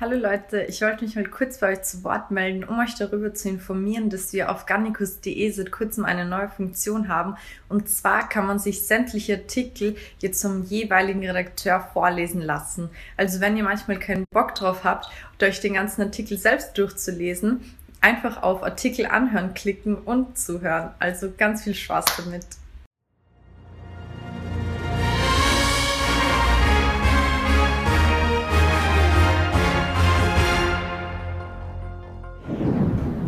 [0.00, 3.34] Hallo Leute, ich wollte mich mal kurz bei euch zu Wort melden, um euch darüber
[3.34, 7.34] zu informieren, dass wir auf garnicus.de seit kurzem eine neue Funktion haben.
[7.68, 12.90] Und zwar kann man sich sämtliche Artikel jetzt zum jeweiligen Redakteur vorlesen lassen.
[13.16, 15.08] Also wenn ihr manchmal keinen Bock drauf habt,
[15.42, 20.92] euch den ganzen Artikel selbst durchzulesen, einfach auf Artikel anhören klicken und zuhören.
[21.00, 22.46] Also ganz viel Spaß damit.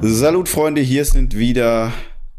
[0.03, 1.93] Salut Freunde, hier sind wieder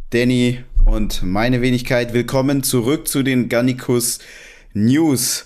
[0.10, 2.12] Danny und meine Wenigkeit.
[2.12, 4.18] Willkommen zurück zu den Gannikus
[4.74, 5.46] News.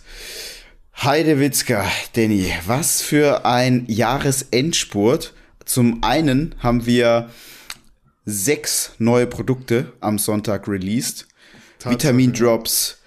[0.95, 5.33] Heidewitzka, Danny, was für ein Jahresendspurt.
[5.65, 7.29] Zum einen haben wir
[8.23, 11.27] sechs neue Produkte am Sonntag released.
[11.84, 12.97] Vitamin Drops,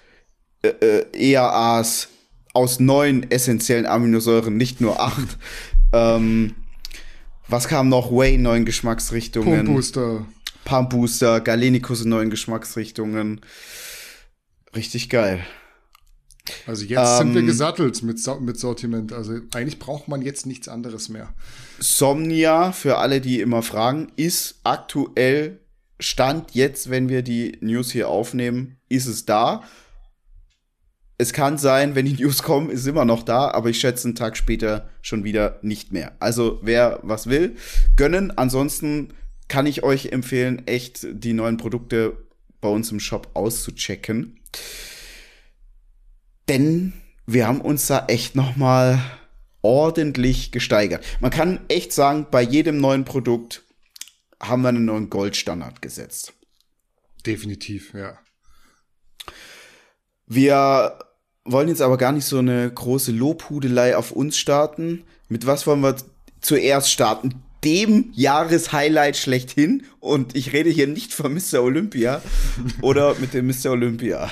[0.61, 2.09] äh, äh, EAAs
[2.53, 5.39] aus neun essentiellen Aminosäuren, nicht nur acht.
[5.93, 6.53] ähm,
[7.49, 8.11] was kam noch?
[8.11, 9.65] Way in neuen Geschmacksrichtungen.
[9.65, 10.25] Pump Booster.
[10.65, 13.41] Pump Booster, Galenicus in neuen Geschmacksrichtungen.
[14.75, 15.45] Richtig geil.
[16.65, 19.13] Also jetzt ähm, sind wir ähm, gesattelt mit, mit Sortiment.
[19.13, 21.33] Also eigentlich braucht man jetzt nichts anderes mehr.
[21.79, 25.59] Somnia, für alle, die immer fragen, ist aktuell
[25.99, 29.63] Stand jetzt, wenn wir die News hier aufnehmen, ist es da.
[31.21, 34.15] Es kann sein, wenn die News kommen, ist immer noch da, aber ich schätze einen
[34.15, 36.15] Tag später schon wieder nicht mehr.
[36.21, 37.57] Also wer was will,
[37.97, 38.31] gönnen.
[38.37, 39.13] Ansonsten
[39.49, 42.25] kann ich euch empfehlen, echt die neuen Produkte
[42.61, 44.39] bei uns im Shop auszuchecken.
[46.47, 46.93] Denn
[47.25, 49.01] wir haben uns da echt noch mal
[49.61, 51.03] ordentlich gesteigert.
[51.19, 53.65] Man kann echt sagen, bei jedem neuen Produkt
[54.41, 56.31] haben wir einen neuen Goldstandard gesetzt.
[57.25, 58.17] Definitiv, ja.
[60.25, 60.97] Wir
[61.45, 65.03] wollen jetzt aber gar nicht so eine große Lobhudelei auf uns starten.
[65.27, 65.95] Mit was wollen wir
[66.41, 67.43] zuerst starten?
[67.63, 69.83] Dem Jahreshighlight schlechthin.
[69.99, 71.61] Und ich rede hier nicht von Mr.
[71.61, 72.21] Olympia
[72.81, 73.71] oder mit dem Mr.
[73.71, 74.29] Olympia.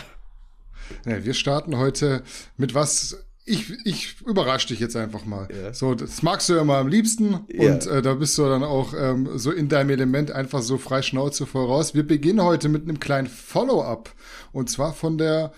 [1.05, 2.23] Ja, wir starten heute
[2.57, 3.23] mit was.
[3.49, 5.47] Ich, ich überrasche dich jetzt einfach mal.
[5.49, 5.73] Yeah.
[5.73, 7.73] So, das magst du ja immer am liebsten yeah.
[7.73, 11.01] und äh, da bist du dann auch ähm, so in deinem Element einfach so frei
[11.01, 11.93] Schnauze voraus.
[11.93, 14.13] Wir beginnen heute mit einem kleinen Follow-up
[14.51, 15.53] und zwar von der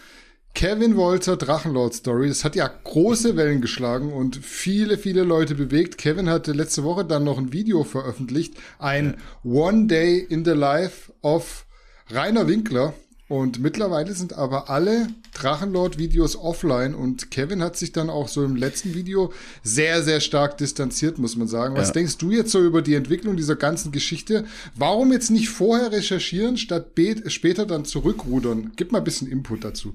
[0.53, 2.27] Kevin Wolter Drachenlord Story.
[2.27, 5.97] Das hat ja große Wellen geschlagen und viele, viele Leute bewegt.
[5.97, 8.55] Kevin hatte letzte Woche dann noch ein Video veröffentlicht.
[8.77, 11.65] Ein One Day in the Life of
[12.09, 12.93] Rainer Winkler.
[13.29, 18.55] Und mittlerweile sind aber alle Drachenlord-Videos offline und Kevin hat sich dann auch so im
[18.55, 19.31] letzten Video
[19.61, 21.75] sehr, sehr stark distanziert, muss man sagen.
[21.75, 21.93] Was ja.
[21.93, 24.45] denkst du jetzt so über die Entwicklung dieser ganzen Geschichte?
[24.73, 26.87] Warum jetzt nicht vorher recherchieren, statt
[27.27, 28.71] später dann zurückrudern?
[28.75, 29.93] Gib mal ein bisschen Input dazu.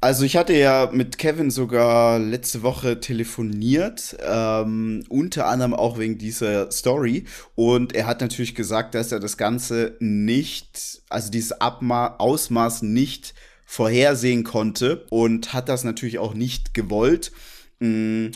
[0.00, 6.18] Also ich hatte ja mit Kevin sogar letzte Woche telefoniert, ähm, unter anderem auch wegen
[6.18, 7.24] dieser Story.
[7.56, 13.34] Und er hat natürlich gesagt, dass er das Ganze nicht, also dieses Abma Ausmaß nicht
[13.64, 17.32] vorhersehen konnte und hat das natürlich auch nicht gewollt.
[17.80, 18.28] Mm,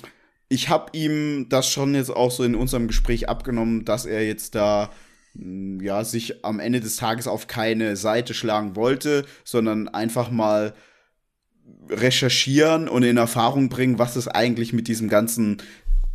[0.49, 4.57] ich habe ihm das schon jetzt auch so in unserem Gespräch abgenommen, dass er jetzt
[4.57, 4.91] da
[5.35, 10.75] mm, ja sich am Ende des Tages auf keine Seite schlagen wollte, sondern einfach mal
[11.89, 15.59] recherchieren und in Erfahrung bringen, was es eigentlich mit diesem ganzen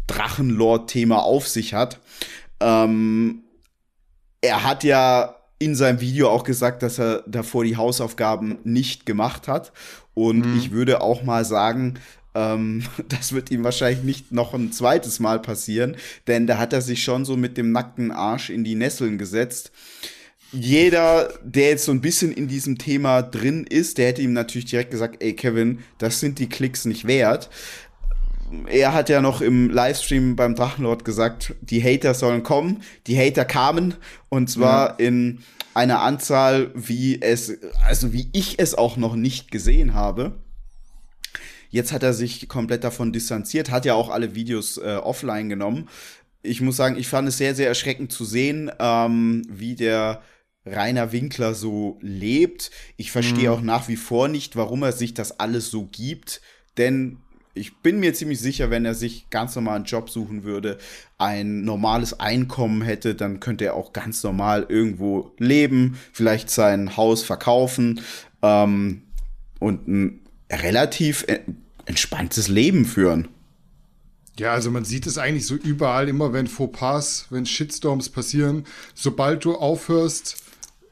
[0.07, 1.99] Drachenlord-Thema auf sich hat.
[2.59, 3.43] Ähm,
[4.41, 9.47] er hat ja in seinem Video auch gesagt, dass er davor die Hausaufgaben nicht gemacht
[9.47, 9.71] hat.
[10.13, 10.57] Und mhm.
[10.57, 11.95] ich würde auch mal sagen,
[12.35, 15.95] ähm, das wird ihm wahrscheinlich nicht noch ein zweites Mal passieren,
[16.27, 19.71] denn da hat er sich schon so mit dem nackten Arsch in die Nesseln gesetzt
[20.51, 24.69] jeder, der jetzt so ein bisschen in diesem Thema drin ist, der hätte ihm natürlich
[24.69, 27.49] direkt gesagt, ey Kevin, das sind die Klicks nicht wert.
[28.67, 32.81] Er hat ja noch im Livestream beim Drachenlord gesagt, die Hater sollen kommen.
[33.05, 33.95] Die Hater kamen
[34.29, 35.07] und zwar ja.
[35.07, 35.39] in
[35.73, 40.39] einer Anzahl, wie es, also wie ich es auch noch nicht gesehen habe.
[41.69, 45.89] Jetzt hat er sich komplett davon distanziert, hat ja auch alle Videos äh, offline genommen.
[46.41, 50.21] Ich muss sagen, ich fand es sehr, sehr erschreckend zu sehen, ähm, wie der
[50.71, 52.71] Rainer Winkler so lebt.
[52.95, 53.55] Ich verstehe mhm.
[53.55, 56.41] auch nach wie vor nicht, warum er sich das alles so gibt,
[56.77, 57.17] denn
[57.57, 60.77] ich bin mir ziemlich sicher, wenn er sich ganz normal einen Job suchen würde,
[61.17, 67.23] ein normales Einkommen hätte, dann könnte er auch ganz normal irgendwo leben, vielleicht sein Haus
[67.23, 68.01] verkaufen
[68.41, 69.01] ähm,
[69.59, 70.21] und ein
[70.51, 71.25] relativ
[71.85, 73.27] entspanntes Leben führen.
[74.39, 79.43] Ja, also man sieht es eigentlich so überall, immer wenn Fauxpas, wenn Shitstorms passieren, sobald
[79.43, 80.37] du aufhörst,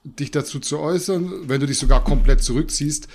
[0.06, 3.08] dich dazu zu äußern, wenn du dich sogar komplett zurückziehst,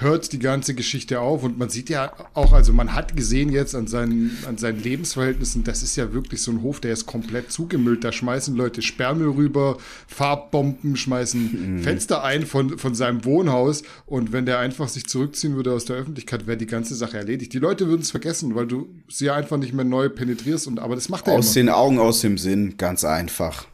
[0.00, 3.74] hört die ganze Geschichte auf und man sieht ja auch, also man hat gesehen jetzt
[3.74, 7.50] an seinen, an seinen Lebensverhältnissen, das ist ja wirklich so ein Hof, der ist komplett
[7.50, 8.04] zugemüllt.
[8.04, 11.82] Da schmeißen Leute Sperrmüll rüber, Farbbomben, schmeißen mhm.
[11.82, 15.96] Fenster ein von, von seinem Wohnhaus und wenn der einfach sich zurückziehen würde aus der
[15.96, 17.52] Öffentlichkeit, wäre die ganze Sache erledigt.
[17.52, 20.78] Die Leute würden es vergessen, weil du sie ja einfach nicht mehr neu penetrierst und
[20.78, 21.66] aber das macht er Aus immer.
[21.66, 23.66] den Augen, aus dem Sinn, ganz einfach.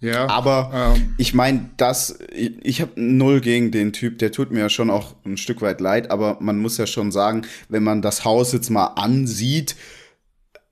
[0.00, 0.28] Ja.
[0.28, 1.14] Aber ähm.
[1.18, 4.90] ich meine, das, ich, ich habe null gegen den Typ, der tut mir ja schon
[4.90, 8.52] auch ein Stück weit leid, aber man muss ja schon sagen, wenn man das Haus
[8.52, 9.76] jetzt mal ansieht,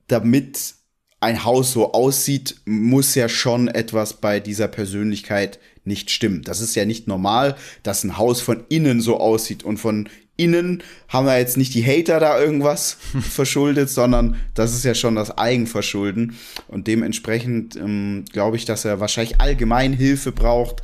[0.06, 0.74] damit
[1.20, 6.42] ein Haus so aussieht, muss ja schon etwas bei dieser Persönlichkeit nicht stimmen.
[6.42, 10.08] Das ist ja nicht normal, dass ein Haus von innen so aussieht und von
[10.38, 15.16] innen haben wir jetzt nicht die Hater da irgendwas verschuldet, sondern das ist ja schon
[15.16, 16.34] das Eigenverschulden.
[16.68, 20.82] Und dementsprechend ähm, glaube ich, dass er wahrscheinlich allgemein Hilfe braucht,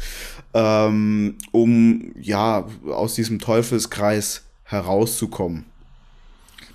[0.53, 5.65] ähm, um ja aus diesem Teufelskreis herauszukommen.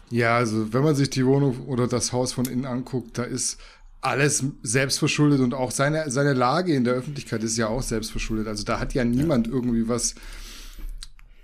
[0.10, 3.60] Ja, also wenn man sich die Wohnung oder das Haus von innen anguckt, da ist
[4.02, 8.48] alles selbstverschuldet und auch seine, seine Lage in der Öffentlichkeit ist ja auch selbstverschuldet.
[8.48, 9.54] Also da hat ja niemand ja.
[9.54, 10.16] irgendwie was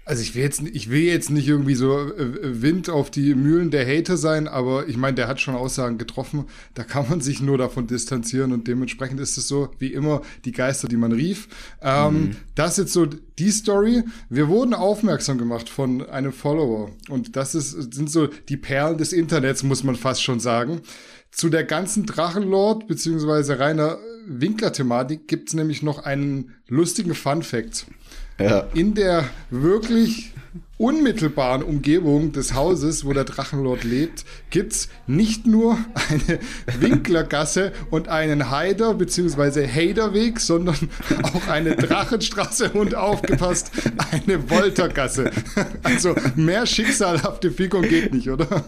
[0.05, 3.71] also ich will jetzt, ich will jetzt nicht irgendwie so äh, Wind auf die Mühlen
[3.71, 6.45] der Hater sein, aber ich meine, der hat schon Aussagen getroffen.
[6.75, 10.51] Da kann man sich nur davon distanzieren und dementsprechend ist es so, wie immer, die
[10.51, 11.47] Geister, die man rief.
[11.81, 12.35] Ähm, mhm.
[12.53, 14.03] Das ist jetzt so die Story.
[14.29, 19.11] Wir wurden aufmerksam gemacht von einem Follower und das ist, sind so die Perlen des
[19.11, 20.81] Internets, muss man fast schon sagen.
[21.31, 23.97] Zu der ganzen Drachenlord beziehungsweise reiner
[24.27, 27.87] Winkler-Thematik gibt's nämlich noch einen lustigen Fun Fact.
[28.39, 28.67] Ja.
[28.73, 30.33] In der wirklich
[30.77, 35.77] unmittelbaren Umgebung des Hauses, wo der Drachenlord lebt, gibt's nicht nur
[36.09, 36.39] eine
[36.79, 39.67] Winklergasse und einen Heider- bzw.
[39.67, 40.89] Heiderweg, sondern
[41.23, 43.71] auch eine Drachenstraße und aufgepasst,
[44.11, 45.31] eine Woltergasse.
[45.83, 48.65] Also mehr schicksalhafte Figur geht nicht, oder?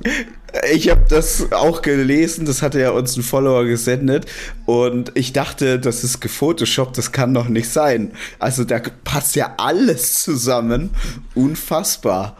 [0.71, 4.27] Ich habe das auch gelesen, das hatte ja uns ein Follower gesendet
[4.65, 8.13] und ich dachte, das ist gefotoshoppt, das kann doch nicht sein.
[8.39, 10.91] Also da passt ja alles zusammen.
[11.35, 12.37] Unfassbar unfassbar.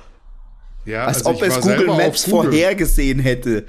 [0.86, 2.51] Ja, Als also ob es Google Maps Google.
[2.51, 3.66] vorhergesehen hätte.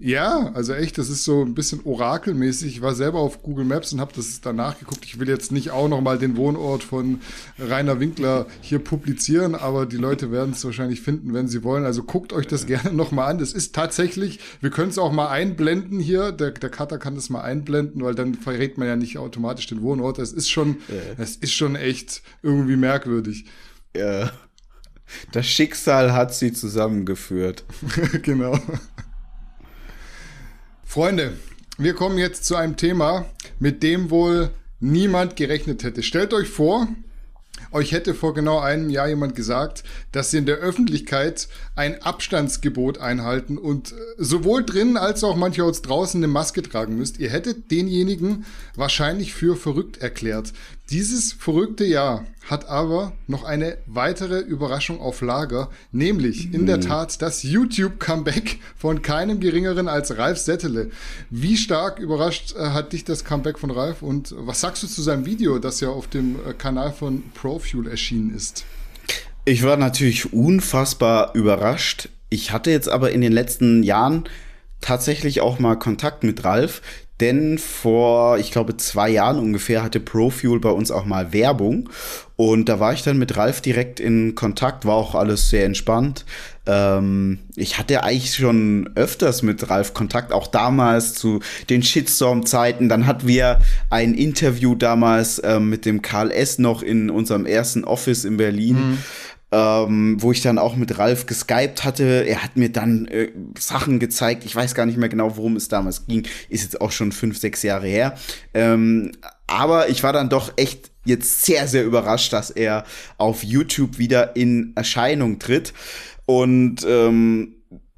[0.00, 2.76] Ja, also echt, das ist so ein bisschen orakelmäßig.
[2.76, 5.04] Ich war selber auf Google Maps und habe das danach geguckt.
[5.04, 7.20] Ich will jetzt nicht auch noch mal den Wohnort von
[7.58, 11.84] Rainer Winkler hier publizieren, aber die Leute werden es wahrscheinlich finden, wenn sie wollen.
[11.84, 13.38] Also guckt euch das gerne noch mal an.
[13.38, 16.30] Das ist tatsächlich, wir können es auch mal einblenden hier.
[16.30, 19.82] Der, der Cutter kann das mal einblenden, weil dann verrät man ja nicht automatisch den
[19.82, 20.18] Wohnort.
[20.18, 20.76] Das ist schon,
[21.16, 23.46] es ist schon echt irgendwie merkwürdig.
[23.96, 24.30] Ja.
[25.32, 27.64] Das Schicksal hat sie zusammengeführt.
[28.22, 28.58] genau.
[30.84, 31.34] Freunde,
[31.76, 33.26] wir kommen jetzt zu einem Thema,
[33.58, 34.50] mit dem wohl
[34.80, 36.02] niemand gerechnet hätte.
[36.02, 36.88] Stellt euch vor,
[37.70, 42.98] euch hätte vor genau einem Jahr jemand gesagt, dass sie in der Öffentlichkeit ein Abstandsgebot
[42.98, 47.18] einhalten und äh, sowohl drinnen als auch mancherorts draußen eine Maske tragen müsst.
[47.18, 50.52] Ihr hättet denjenigen wahrscheinlich für verrückt erklärt.
[50.90, 56.82] Dieses verrückte Jahr hat aber noch eine weitere Überraschung auf Lager, nämlich in der mhm.
[56.82, 60.90] Tat das YouTube-Comeback von keinem geringeren als Ralf Settele.
[61.28, 65.02] Wie stark überrascht äh, hat dich das Comeback von Ralf und was sagst du zu
[65.02, 68.64] seinem Video, das ja auf dem äh, Kanal von ProFuel erschienen ist?
[69.44, 72.08] Ich war natürlich unfassbar überrascht.
[72.30, 74.24] Ich hatte jetzt aber in den letzten Jahren
[74.80, 76.80] tatsächlich auch mal Kontakt mit Ralf,
[77.20, 81.90] denn vor, ich glaube, zwei Jahren ungefähr hatte ProFuel bei uns auch mal Werbung.
[82.36, 86.24] Und da war ich dann mit Ralf direkt in Kontakt, war auch alles sehr entspannt.
[86.66, 92.88] Ähm, ich hatte eigentlich schon öfters mit Ralf Kontakt, auch damals zu den Shitstorm-Zeiten.
[92.88, 96.60] Dann hatten wir ein Interview damals ähm, mit dem Karl S.
[96.60, 98.76] noch in unserem ersten Office in Berlin.
[98.76, 98.98] Mhm
[99.50, 102.24] ähm, wo ich dann auch mit Ralf geskypt hatte.
[102.26, 104.44] Er hat mir dann äh, Sachen gezeigt.
[104.44, 106.26] Ich weiß gar nicht mehr genau, worum es damals ging.
[106.48, 108.16] Ist jetzt auch schon fünf, sechs Jahre her.
[108.52, 109.12] Ähm,
[109.46, 112.84] aber ich war dann doch echt jetzt sehr, sehr überrascht, dass er
[113.16, 115.72] auf YouTube wieder in Erscheinung tritt.
[116.26, 117.54] Und ähm,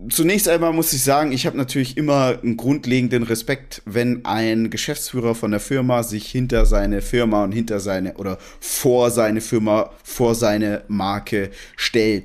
[0.08, 5.34] Zunächst einmal muss ich sagen, ich habe natürlich immer einen grundlegenden Respekt, wenn ein Geschäftsführer
[5.34, 10.34] von der Firma sich hinter seine Firma und hinter seine oder vor seine Firma, vor
[10.34, 12.24] seine Marke stellt.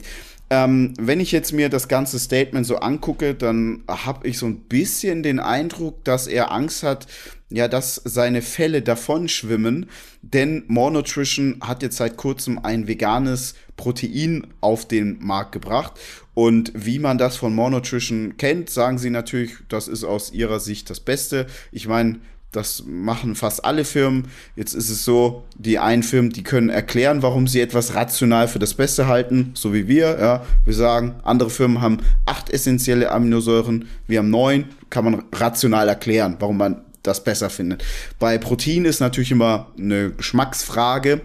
[0.50, 4.60] Ähm, wenn ich jetzt mir das ganze Statement so angucke, dann habe ich so ein
[4.60, 7.08] bisschen den Eindruck, dass er Angst hat,
[7.50, 9.88] ja, dass seine Fälle davonschwimmen,
[10.22, 15.94] denn More Nutrition hat jetzt seit kurzem ein veganes Protein auf den Markt gebracht
[16.34, 20.60] und wie man das von More Nutrition kennt, sagen sie natürlich, das ist aus ihrer
[20.60, 21.48] Sicht das Beste.
[21.72, 22.20] Ich meine,
[22.56, 24.28] das machen fast alle Firmen.
[24.56, 28.60] Jetzt ist es so, die einen Firmen, die können erklären, warum sie etwas rational für
[28.60, 30.18] das Beste halten, so wie wir.
[30.20, 30.46] Ja.
[30.64, 36.38] Wir sagen, andere Firmen haben acht essentielle Aminosäuren, wir haben neun, kann man rational erklären,
[36.40, 37.84] warum man das besser findet.
[38.20, 41.22] Bei Protein ist natürlich immer eine Geschmacksfrage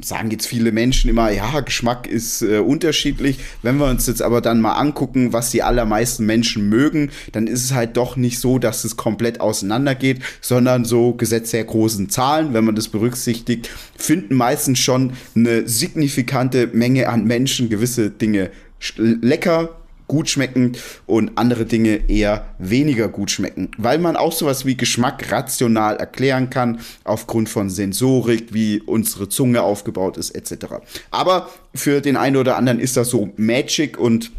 [0.00, 3.38] sagen jetzt viele Menschen immer, ja, Geschmack ist äh, unterschiedlich.
[3.62, 7.64] Wenn wir uns jetzt aber dann mal angucken, was die allermeisten Menschen mögen, dann ist
[7.64, 12.54] es halt doch nicht so, dass es komplett auseinandergeht, sondern so gesetzt sehr großen Zahlen,
[12.54, 18.50] wenn man das berücksichtigt, finden meistens schon eine signifikante Menge an Menschen gewisse Dinge
[18.96, 19.77] lecker,
[20.08, 20.72] gut schmecken
[21.06, 26.50] und andere Dinge eher weniger gut schmecken, weil man auch sowas wie Geschmack rational erklären
[26.50, 30.66] kann aufgrund von Sensorik, wie unsere Zunge aufgebaut ist etc.
[31.10, 34.32] Aber für den einen oder anderen ist das so Magic und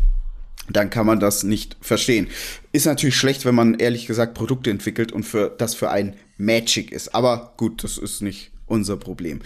[0.71, 2.27] dann kann man das nicht verstehen.
[2.71, 6.91] Ist natürlich schlecht, wenn man ehrlich gesagt Produkte entwickelt und für das für ein Magic
[6.91, 7.15] ist.
[7.15, 9.41] Aber gut, das ist nicht unser Problem.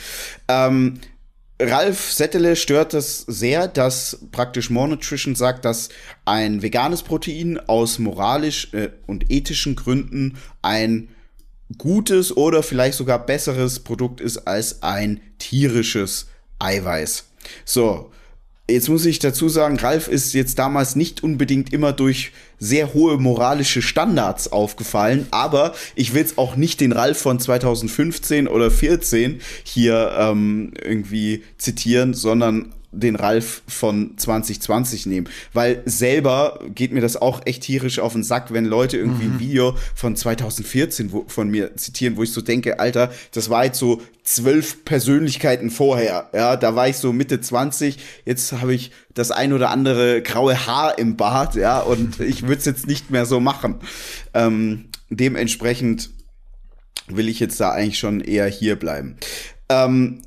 [0.48, 1.00] Ähm,
[1.60, 5.90] Ralf Settele stört es sehr, dass praktisch More Nutrition sagt, dass
[6.26, 11.10] ein veganes Protein aus moralisch äh, und ethischen Gründen ein
[11.78, 16.28] gutes oder vielleicht sogar besseres Produkt ist als ein tierisches
[16.60, 17.26] Eiweiß.
[17.66, 18.12] So,
[18.70, 23.18] Jetzt muss ich dazu sagen, Ralf ist jetzt damals nicht unbedingt immer durch sehr hohe
[23.18, 29.42] moralische Standards aufgefallen, aber ich will jetzt auch nicht den Ralf von 2015 oder 14
[29.66, 35.28] hier ähm, irgendwie zitieren, sondern den Ralf von 2020 nehmen.
[35.52, 39.34] Weil selber geht mir das auch echt tierisch auf den Sack, wenn Leute irgendwie mhm.
[39.34, 43.66] ein Video von 2014 wo, von mir zitieren, wo ich so denke, Alter, das war
[43.66, 46.30] jetzt so zwölf Persönlichkeiten vorher.
[46.34, 50.66] Ja, da war ich so Mitte 20, jetzt habe ich das ein oder andere graue
[50.66, 53.76] Haar im Bart, ja, und ich würde es jetzt nicht mehr so machen.
[54.34, 56.10] Ähm, dementsprechend
[57.08, 59.18] will ich jetzt da eigentlich schon eher hier bleiben.
[59.70, 60.22] Ähm,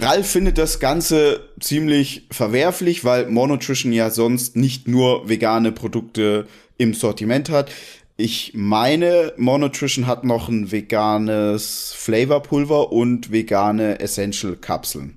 [0.00, 6.46] Ralf findet das Ganze ziemlich verwerflich, weil Monotrition ja sonst nicht nur vegane Produkte
[6.78, 7.70] im Sortiment hat.
[8.16, 15.16] Ich meine, Monotrition hat noch ein veganes Flavorpulver und vegane Essential Kapseln.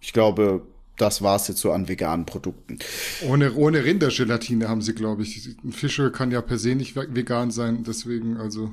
[0.00, 0.62] Ich glaube,
[0.98, 2.78] das war es jetzt so an veganen Produkten.
[3.26, 5.56] Ohne, ohne Rindergelatine haben sie, glaube ich.
[5.70, 8.72] Fische kann ja per se nicht vegan sein, deswegen also.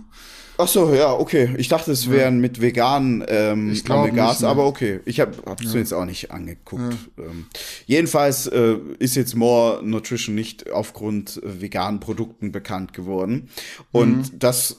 [0.61, 1.55] Ach so, ja, okay.
[1.57, 2.41] Ich dachte, es wären ja.
[2.41, 4.47] mit veganen ähm, ich Gas, nicht, ne?
[4.47, 4.99] aber okay.
[5.05, 5.31] Ich habe
[5.63, 5.79] es ja.
[5.79, 6.97] jetzt auch nicht angeguckt.
[7.17, 7.47] Ähm,
[7.85, 13.49] jedenfalls äh, ist jetzt More Nutrition nicht aufgrund veganen Produkten bekannt geworden.
[13.91, 14.39] Und mhm.
[14.39, 14.77] das,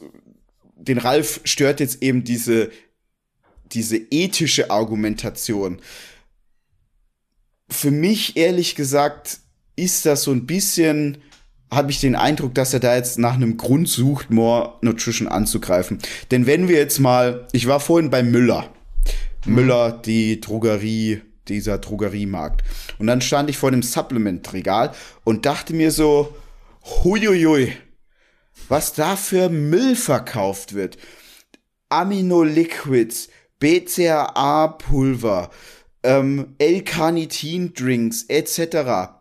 [0.77, 2.71] den Ralf stört jetzt eben diese,
[3.73, 5.79] diese ethische Argumentation
[7.71, 9.39] für mich ehrlich gesagt
[9.77, 11.19] ist das so ein bisschen,
[11.71, 15.99] habe ich den Eindruck, dass er da jetzt nach einem Grund sucht, More Nutrition anzugreifen.
[16.31, 18.71] Denn wenn wir jetzt mal, ich war vorhin bei Müller.
[19.45, 19.55] Mhm.
[19.55, 22.63] Müller, die Drogerie, dieser Drogeriemarkt.
[22.99, 24.93] Und dann stand ich vor dem Supplement-Regal
[25.25, 26.35] und dachte mir so,
[27.05, 27.73] huiuiui,
[28.69, 30.99] was da für Müll verkauft wird.
[31.89, 35.51] Aminoliquids, BCAA-Pulver,
[36.03, 39.20] ähm, L-Carnitin-Drinks etc.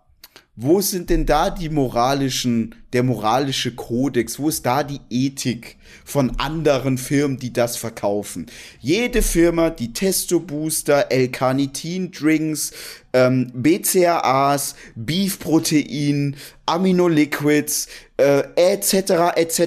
[0.62, 4.40] Wo sind denn da die moralischen, der moralische Kodex?
[4.40, 8.48] Wo ist da die Ethik von anderen Firmen, die das verkaufen?
[8.82, 12.74] Jede Firma, die Testo-Booster, L-Carnitin-Drinks,
[13.14, 16.36] ähm, BCAAs, Beef-Protein,
[16.66, 17.88] Aminoliquids,
[18.18, 19.62] äh, etc., etc.,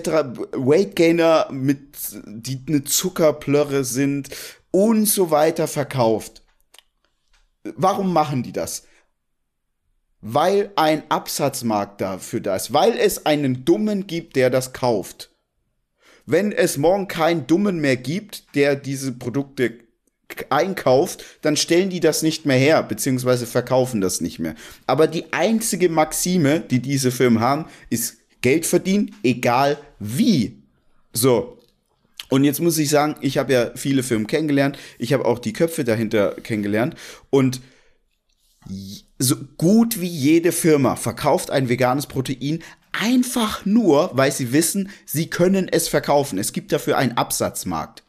[0.52, 1.80] Weight Gainer mit,
[2.26, 4.28] die eine Zuckerplörre sind
[4.70, 6.42] und so weiter verkauft
[7.64, 8.84] Warum machen die das?
[10.22, 15.30] Weil ein Absatzmarkt dafür da ist, weil es einen Dummen gibt, der das kauft.
[16.26, 19.80] Wenn es morgen keinen Dummen mehr gibt, der diese Produkte
[20.48, 24.54] einkauft, dann stellen die das nicht mehr her, beziehungsweise verkaufen das nicht mehr.
[24.86, 30.62] Aber die einzige Maxime, die diese Firmen haben, ist Geld verdienen, egal wie.
[31.12, 31.58] So,
[32.32, 34.78] und jetzt muss ich sagen, ich habe ja viele Firmen kennengelernt.
[34.98, 36.94] Ich habe auch die Köpfe dahinter kennengelernt.
[37.28, 37.60] Und
[39.22, 42.62] so gut wie jede Firma verkauft ein veganes Protein
[42.92, 46.38] einfach nur, weil sie wissen, sie können es verkaufen.
[46.38, 48.02] Es gibt dafür einen Absatzmarkt.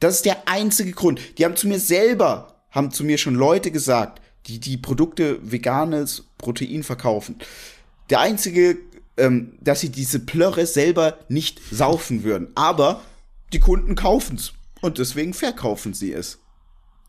[0.00, 1.20] Das ist der einzige Grund.
[1.38, 6.24] Die haben zu mir selber, haben zu mir schon Leute gesagt, die die Produkte veganes
[6.38, 7.36] Protein verkaufen.
[8.10, 8.78] Der einzige,
[9.16, 12.48] ähm, dass sie diese Plörre selber nicht saufen würden.
[12.54, 13.02] Aber
[13.52, 16.38] die Kunden kaufen es und deswegen verkaufen sie es.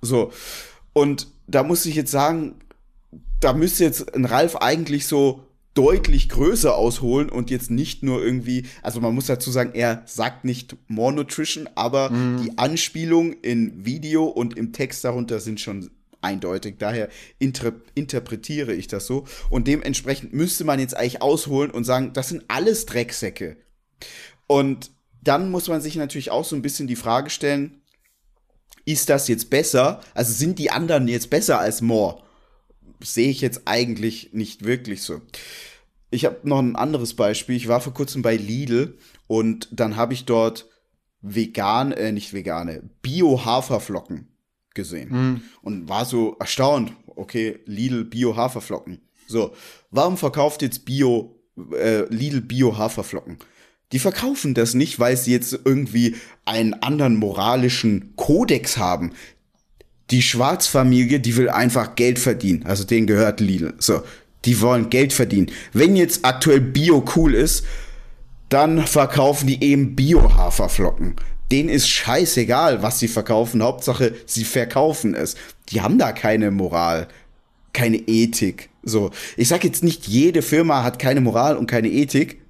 [0.02, 0.32] So.
[0.92, 2.56] Und da muss ich jetzt sagen,
[3.44, 8.68] da müsste jetzt ein Ralf eigentlich so deutlich größer ausholen und jetzt nicht nur irgendwie,
[8.84, 12.44] also man muss dazu sagen, er sagt nicht More Nutrition, aber mm.
[12.44, 15.90] die Anspielung in Video und im Text darunter sind schon
[16.22, 16.76] eindeutig.
[16.78, 17.10] Daher
[17.40, 19.26] inter interpretiere ich das so.
[19.50, 23.58] Und dementsprechend müsste man jetzt eigentlich ausholen und sagen, das sind alles Drecksäcke.
[24.48, 27.82] Und dann muss man sich natürlich auch so ein bisschen die Frage stellen,
[28.86, 30.02] ist das jetzt besser?
[30.14, 32.22] Also sind die anderen jetzt besser als More?
[33.04, 35.22] Sehe ich jetzt eigentlich nicht wirklich so.
[36.10, 37.56] Ich habe noch ein anderes Beispiel.
[37.56, 40.68] Ich war vor kurzem bei Lidl und dann habe ich dort
[41.22, 44.28] vegan, äh, nicht vegane, Bio-Haferflocken
[44.74, 45.42] gesehen mhm.
[45.62, 46.94] und war so erstaunt.
[47.08, 49.02] Okay, Lidl Bio-Haferflocken.
[49.28, 49.54] So,
[49.92, 51.40] warum verkauft jetzt Bio,
[51.72, 53.38] äh, Lidl Bio-Haferflocken?
[53.92, 59.14] Die verkaufen das nicht, weil sie jetzt irgendwie einen anderen moralischen Kodex haben.
[60.12, 62.66] Die Schwarzfamilie, die will einfach Geld verdienen.
[62.66, 63.74] Also denen gehört Lidl.
[63.80, 64.04] So,
[64.46, 65.52] die wollen Geld verdienen.
[65.72, 67.66] Wenn jetzt aktuell Bio cool ist,
[68.50, 71.16] dann verkaufen die eben Bio-Haferflocken.
[71.52, 73.64] Denen ist scheißegal, was sie verkaufen.
[73.64, 75.36] Hauptsache, sie verkaufen es.
[75.70, 77.08] Die haben da keine Moral,
[77.74, 78.70] keine Ethik.
[78.84, 82.42] So, ich sag jetzt nicht, jede Firma hat keine Moral und keine Ethik,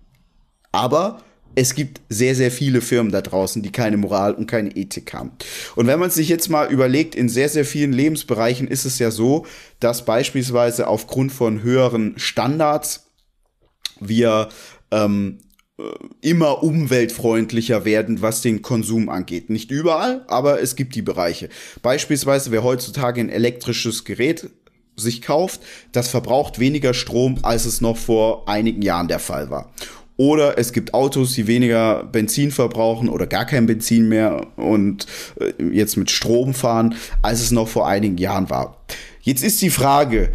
[0.71, 1.21] aber
[1.55, 5.31] es gibt sehr, sehr viele Firmen da draußen, die keine Moral und keine Ethik haben.
[5.75, 9.11] Und wenn man sich jetzt mal überlegt, in sehr, sehr vielen Lebensbereichen ist es ja
[9.11, 9.45] so,
[9.79, 13.11] dass beispielsweise aufgrund von höheren Standards
[13.99, 14.49] wir
[14.91, 15.39] ähm,
[15.77, 15.83] äh,
[16.21, 19.49] immer umweltfreundlicher werden, was den Konsum angeht.
[19.49, 21.49] Nicht überall, aber es gibt die Bereiche.
[21.81, 24.49] Beispielsweise, wer heutzutage ein elektrisches Gerät
[24.95, 29.73] sich kauft, das verbraucht weniger Strom, als es noch vor einigen Jahren der Fall war.
[30.15, 35.07] Oder es gibt Autos, die weniger Benzin verbrauchen oder gar kein Benzin mehr und
[35.39, 38.77] äh, jetzt mit Strom fahren, als es noch vor einigen Jahren war.
[39.21, 40.31] Jetzt ist die Frage,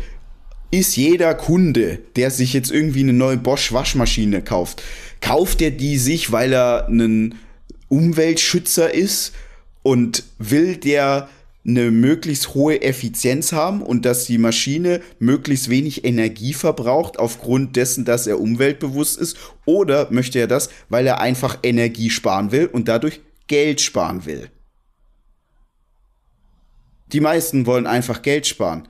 [0.71, 4.83] ist jeder Kunde, der sich jetzt irgendwie eine neue Bosch Waschmaschine kauft,
[5.21, 7.37] kauft er die sich, weil er ein
[7.89, 9.33] Umweltschützer ist
[9.83, 11.29] und will der
[11.67, 18.05] eine möglichst hohe Effizienz haben und dass die Maschine möglichst wenig Energie verbraucht aufgrund dessen,
[18.05, 19.37] dass er umweltbewusst ist?
[19.65, 24.51] Oder möchte er das, weil er einfach Energie sparen will und dadurch Geld sparen will?
[27.13, 28.89] Die meisten wollen einfach Geld sparen.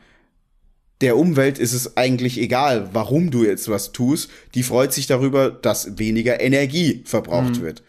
[1.00, 4.30] Der Umwelt ist es eigentlich egal, warum du jetzt was tust.
[4.54, 7.62] Die freut sich darüber, dass weniger Energie verbraucht mhm.
[7.62, 7.82] wird.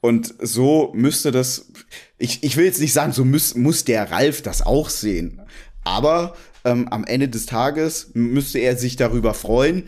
[0.00, 1.72] Und so müsste das,
[2.18, 5.42] ich, ich will jetzt nicht sagen, so muss, muss der Ralf das auch sehen.
[5.84, 9.84] Aber ähm, am Ende des Tages müsste er sich darüber freuen,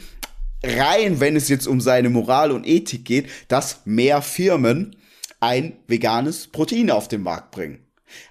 [0.63, 4.97] rein, wenn es jetzt um seine Moral und Ethik geht, dass mehr Firmen
[5.41, 7.87] ein veganes Protein auf den Markt bringen.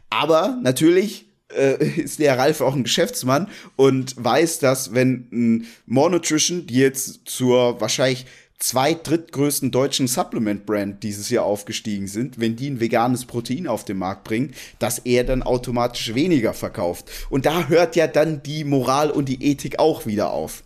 [0.10, 6.12] Aber natürlich äh, ist der Ralf auch ein Geschäftsmann und weiß, dass wenn ein More
[6.12, 8.26] Nutrition, die jetzt zur wahrscheinlich
[8.60, 13.98] zwei drittgrößten deutschen Supplement-Brand dieses Jahr aufgestiegen sind, wenn die ein veganes Protein auf den
[13.98, 17.10] Markt bringen, dass er dann automatisch weniger verkauft.
[17.30, 20.64] Und da hört ja dann die Moral und die Ethik auch wieder auf.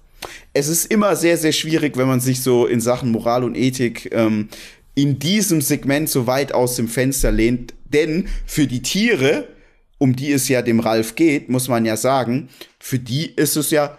[0.54, 4.10] Es ist immer sehr, sehr schwierig, wenn man sich so in Sachen Moral und Ethik
[4.12, 4.50] ähm,
[4.96, 9.48] in diesem Segment so weit aus dem Fenster lehnt, denn für die Tiere,
[9.98, 13.70] um die es ja dem Ralf geht, muss man ja sagen, für die ist es
[13.70, 13.98] ja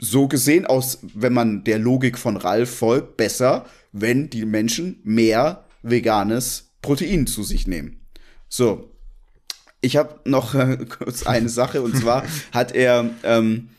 [0.00, 5.64] so gesehen aus, wenn man der Logik von Ralf folgt, besser, wenn die Menschen mehr
[5.82, 8.06] veganes Protein zu sich nehmen.
[8.48, 8.94] So,
[9.80, 13.70] ich habe noch äh, kurz eine Sache und zwar hat er ähm,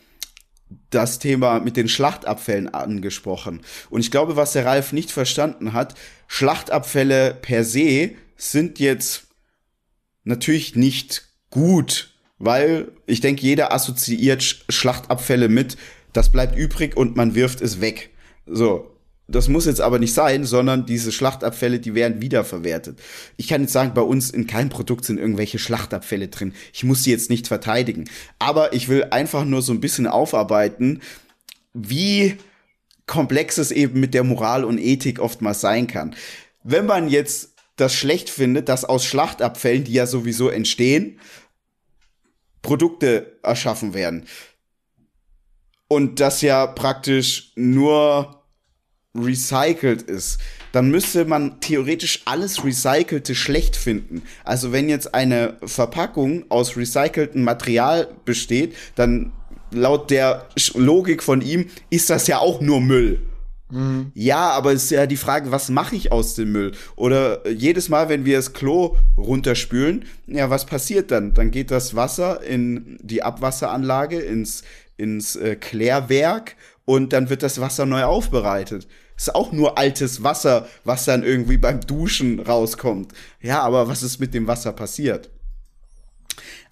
[0.89, 3.61] das Thema mit den Schlachtabfällen angesprochen.
[3.89, 5.95] Und ich glaube, was der Ralf nicht verstanden hat,
[6.27, 9.27] Schlachtabfälle per se sind jetzt
[10.23, 15.75] natürlich nicht gut, weil ich denke, jeder assoziiert Schlachtabfälle mit
[16.13, 18.09] das bleibt übrig und man wirft es weg.
[18.45, 18.95] So.
[19.31, 22.99] Das muss jetzt aber nicht sein, sondern diese Schlachtabfälle, die werden wiederverwertet.
[23.37, 26.53] Ich kann jetzt sagen, bei uns in keinem Produkt sind irgendwelche Schlachtabfälle drin.
[26.73, 28.09] Ich muss sie jetzt nicht verteidigen.
[28.39, 31.01] Aber ich will einfach nur so ein bisschen aufarbeiten,
[31.75, 32.37] wie
[33.05, 36.15] komplex es eben mit der Moral und Ethik oftmals sein kann.
[36.63, 41.19] Wenn man jetzt das schlecht findet, dass aus Schlachtabfällen, die ja sowieso entstehen,
[42.61, 44.25] Produkte erschaffen werden,
[45.89, 48.43] und das ja praktisch nur
[49.13, 50.39] recycelt ist,
[50.71, 54.21] dann müsste man theoretisch alles Recycelte schlecht finden.
[54.45, 59.33] Also wenn jetzt eine Verpackung aus recyceltem Material besteht, dann
[59.71, 63.19] laut der Logik von ihm ist das ja auch nur Müll.
[63.71, 64.11] Mhm.
[64.13, 66.71] Ja, aber es ist ja die Frage, was mache ich aus dem Müll?
[66.95, 71.33] Oder jedes Mal, wenn wir das Klo runterspülen, ja, was passiert dann?
[71.33, 74.63] Dann geht das Wasser in die Abwasseranlage, ins
[74.99, 78.87] ins äh, Klärwerk und dann wird das Wasser neu aufbereitet.
[79.15, 83.13] Ist auch nur altes Wasser, was dann irgendwie beim Duschen rauskommt.
[83.41, 85.29] Ja, aber was ist mit dem Wasser passiert?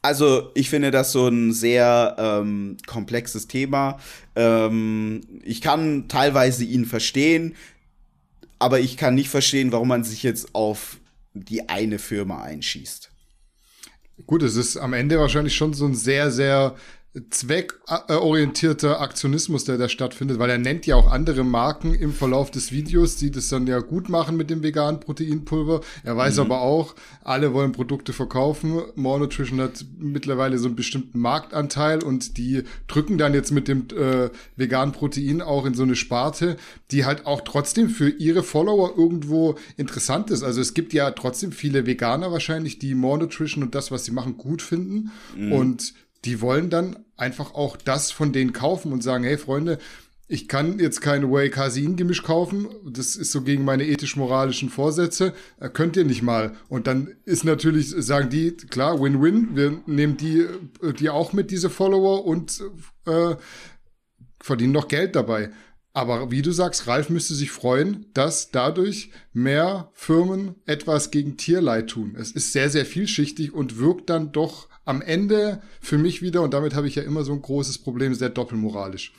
[0.01, 3.99] Also, ich finde das so ein sehr ähm, komplexes Thema.
[4.35, 7.55] Ähm, ich kann teilweise ihn verstehen,
[8.59, 10.99] aber ich kann nicht verstehen, warum man sich jetzt auf
[11.33, 13.11] die eine Firma einschießt.
[14.25, 16.75] Gut, es ist am Ende wahrscheinlich schon so ein sehr, sehr
[17.29, 22.71] zweckorientierter Aktionismus, der da stattfindet, weil er nennt ja auch andere Marken im Verlauf des
[22.71, 25.81] Videos, die das dann ja gut machen mit dem veganen Proteinpulver.
[26.03, 26.41] Er weiß mhm.
[26.41, 28.81] aber auch, alle wollen Produkte verkaufen.
[28.95, 33.87] More Nutrition hat mittlerweile so einen bestimmten Marktanteil und die drücken dann jetzt mit dem
[33.95, 36.57] äh, veganen Protein auch in so eine Sparte,
[36.91, 40.43] die halt auch trotzdem für ihre Follower irgendwo interessant ist.
[40.43, 44.11] Also es gibt ja trotzdem viele Veganer wahrscheinlich, die More Nutrition und das, was sie
[44.11, 45.11] machen, gut finden.
[45.35, 45.51] Mhm.
[45.51, 45.93] Und
[46.25, 49.79] die wollen dann einfach auch das von denen kaufen und sagen, hey Freunde,
[50.29, 55.95] ich kann jetzt kein Whey-Casein-Gemisch kaufen, das ist so gegen meine ethisch-moralischen Vorsätze, äh, könnt
[55.95, 56.53] ihr nicht mal.
[56.67, 60.41] Und dann ist natürlich, sagen die, klar, Win-Win, wir nehmen die,
[60.81, 62.61] äh, die auch mit, diese Follower, und
[63.05, 63.35] äh,
[64.41, 65.51] verdienen noch Geld dabei.
[65.93, 71.89] Aber wie du sagst, Ralf müsste sich freuen, dass dadurch mehr Firmen etwas gegen Tierleid
[71.89, 72.15] tun.
[72.19, 76.53] Es ist sehr, sehr vielschichtig und wirkt dann doch am Ende für mich wieder, und
[76.53, 79.13] damit habe ich ja immer so ein großes Problem, sehr doppelmoralisch.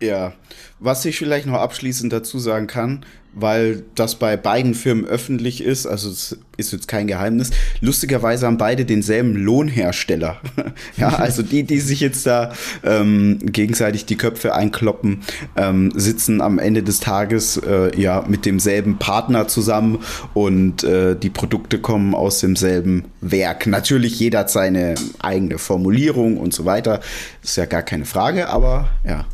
[0.00, 0.32] Ja,
[0.80, 5.86] was ich vielleicht noch abschließend dazu sagen kann, weil das bei beiden Firmen öffentlich ist,
[5.86, 10.40] also es ist jetzt kein Geheimnis, lustigerweise haben beide denselben Lohnhersteller.
[10.96, 12.52] ja, also die, die sich jetzt da
[12.84, 15.22] ähm, gegenseitig die Köpfe einkloppen,
[15.56, 20.00] ähm, sitzen am Ende des Tages äh, ja mit demselben Partner zusammen
[20.34, 23.66] und äh, die Produkte kommen aus demselben Werk.
[23.66, 27.00] Natürlich jeder hat seine eigene Formulierung und so weiter,
[27.42, 29.24] ist ja gar keine Frage, aber ja,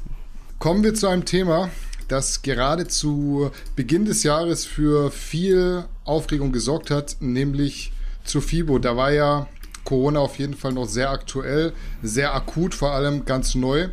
[0.58, 1.70] Kommen wir zu einem Thema,
[2.08, 7.92] das gerade zu Beginn des Jahres für viel Aufregung gesorgt hat, nämlich
[8.24, 8.78] zu FIBO.
[8.78, 9.46] Da war ja
[9.84, 13.88] Corona auf jeden Fall noch sehr aktuell, sehr akut, vor allem ganz neu.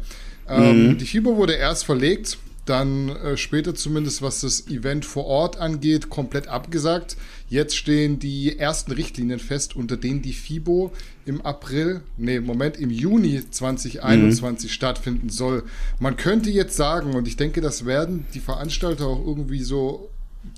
[0.48, 0.98] Ähm, mhm.
[0.98, 6.10] die FIBO wurde erst verlegt dann äh, später zumindest, was das Event vor Ort angeht,
[6.10, 7.16] komplett abgesagt.
[7.48, 10.92] Jetzt stehen die ersten Richtlinien fest, unter denen die FIBO
[11.26, 14.74] im April, nee, Moment, im Juni 2021 mhm.
[14.74, 15.64] stattfinden soll.
[16.00, 20.10] Man könnte jetzt sagen, und ich denke, das werden die Veranstalter auch irgendwie so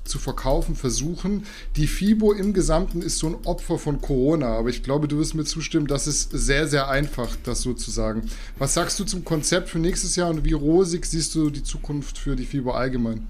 [0.04, 1.46] zu verkaufen versuchen.
[1.76, 5.36] Die FIBO im Gesamten ist so ein Opfer von Corona, aber ich glaube, du wirst
[5.36, 8.30] mir zustimmen, das ist sehr, sehr einfach, das so zu sagen.
[8.58, 12.18] Was sagst du zum Konzept für nächstes Jahr und wie rosig siehst du die Zukunft
[12.18, 13.28] für die FIBO allgemein?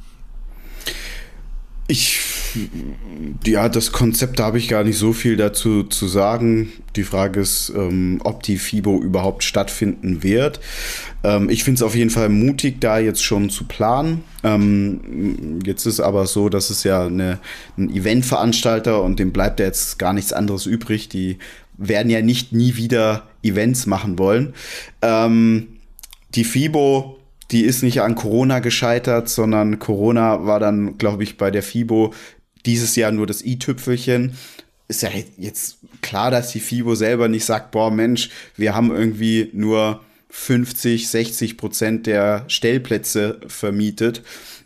[1.88, 2.20] Ich,
[3.46, 6.72] ja, das Konzept, da habe ich gar nicht so viel dazu zu sagen.
[6.96, 10.60] Die Frage ist, ähm, ob die FIBO überhaupt stattfinden wird.
[11.24, 14.24] Ähm, ich finde es auf jeden Fall mutig, da jetzt schon zu planen.
[14.44, 17.40] Ähm, jetzt ist aber so, dass es ja eine,
[17.78, 21.10] ein Eventveranstalter und dem bleibt ja jetzt gar nichts anderes übrig.
[21.10, 21.38] Die
[21.78, 24.54] werden ja nicht nie wieder Events machen wollen.
[25.02, 25.68] Ähm,
[26.36, 27.18] die FIBO
[27.52, 32.14] die ist nicht an Corona gescheitert, sondern Corona war dann, glaube ich, bei der FIBO
[32.68, 34.34] dieses Jahr nur das i-Tüpfelchen.
[34.88, 39.50] Ist ja jetzt klar, dass die FIBO selber nicht sagt, boah, Mensch, wir haben irgendwie
[39.54, 44.22] nur 50, 60 Prozent der Stellplätze vermietet.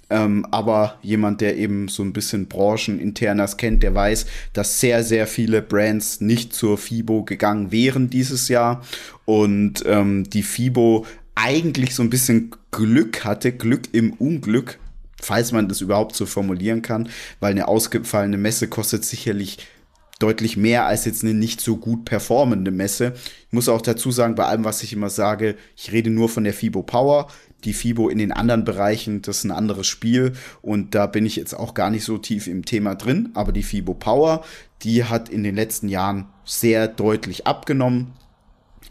[0.09, 5.25] Ähm, aber jemand, der eben so ein bisschen brancheninternes kennt, der weiß, dass sehr, sehr
[5.25, 8.83] viele Brands nicht zur FIBO gegangen wären dieses Jahr.
[9.23, 14.79] Und ähm, die FIBO eigentlich so ein bisschen Glück hatte, Glück im Unglück,
[15.21, 19.59] falls man das überhaupt so formulieren kann, weil eine ausgefallene Messe kostet sicherlich
[20.21, 23.13] deutlich mehr als jetzt eine nicht so gut performende Messe.
[23.47, 26.43] Ich muss auch dazu sagen, bei allem, was ich immer sage, ich rede nur von
[26.43, 27.27] der FIBO Power.
[27.63, 31.35] Die FIBO in den anderen Bereichen, das ist ein anderes Spiel und da bin ich
[31.35, 33.29] jetzt auch gar nicht so tief im Thema drin.
[33.35, 34.43] Aber die FIBO Power,
[34.81, 38.13] die hat in den letzten Jahren sehr deutlich abgenommen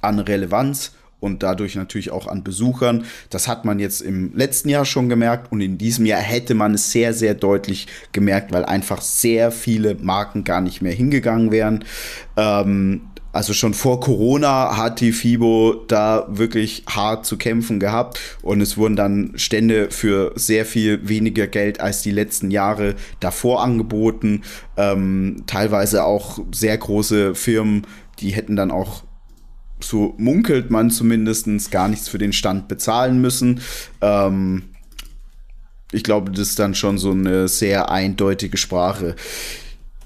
[0.02, 3.04] an Relevanz und dadurch natürlich auch an Besuchern.
[3.28, 6.74] Das hat man jetzt im letzten Jahr schon gemerkt und in diesem Jahr hätte man
[6.74, 11.84] es sehr, sehr deutlich gemerkt, weil einfach sehr viele Marken gar nicht mehr hingegangen wären.
[12.36, 13.02] Ähm,
[13.32, 18.76] also schon vor Corona hat die FIBO da wirklich hart zu kämpfen gehabt und es
[18.76, 24.42] wurden dann Stände für sehr viel weniger Geld als die letzten Jahre davor angeboten.
[24.76, 27.86] Ähm, teilweise auch sehr große Firmen,
[28.18, 29.04] die hätten dann auch
[29.84, 33.60] so munkelt man zumindest gar nichts für den Stand bezahlen müssen.
[34.00, 34.64] Ähm,
[35.92, 39.16] ich glaube, das ist dann schon so eine sehr eindeutige Sprache.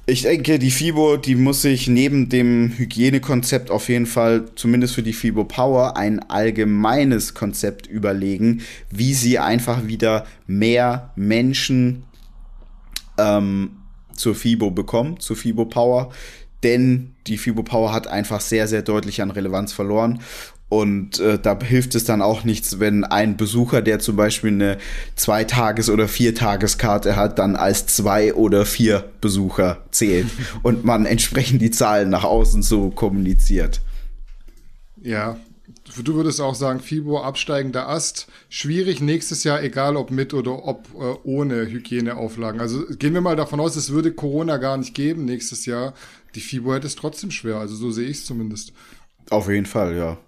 [0.06, 5.02] Ich denke, die FIBO, die muss sich neben dem Hygienekonzept auf jeden Fall, zumindest für
[5.02, 8.60] die FIBO Power, ein allgemeines Konzept überlegen,
[8.90, 12.02] wie sie einfach wieder mehr Menschen
[13.16, 13.76] ähm,
[14.14, 16.12] zur FIBO bekommen, zur FIBO Power.
[16.64, 20.20] Denn die FIBO Power hat einfach sehr, sehr deutlich an Relevanz verloren.
[20.70, 24.79] Und äh, da hilft es dann auch nichts, wenn ein Besucher, der zum Beispiel eine
[25.14, 30.27] Zweitages- oder Viertageskarte hat, dann als zwei oder vier Besucher zählt
[30.62, 33.83] und man entsprechend die Zahlen nach außen so kommuniziert.
[35.00, 35.37] Ja,
[36.03, 40.88] du würdest auch sagen, FIBO absteigender Ast, schwierig nächstes Jahr, egal ob mit oder ob
[40.94, 42.61] äh, ohne Hygieneauflagen.
[42.61, 45.94] Also gehen wir mal davon aus, es würde Corona gar nicht geben nächstes Jahr.
[46.35, 48.73] Die FIBO hätte es trotzdem schwer, also so sehe ich es zumindest.
[49.31, 50.18] Auf jeden Fall, ja.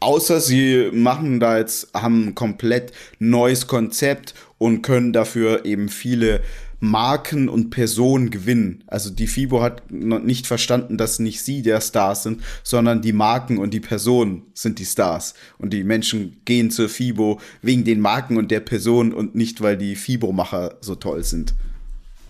[0.00, 6.42] Außer sie machen da jetzt, haben ein komplett neues Konzept und können dafür eben viele
[6.80, 8.84] Marken und Personen gewinnen.
[8.86, 13.56] Also die FIBO hat nicht verstanden, dass nicht sie der Stars sind, sondern die Marken
[13.58, 15.34] und die Personen sind die Stars.
[15.58, 19.78] Und die Menschen gehen zur FIBO wegen den Marken und der Person und nicht, weil
[19.78, 21.54] die FIBO-Macher so toll sind.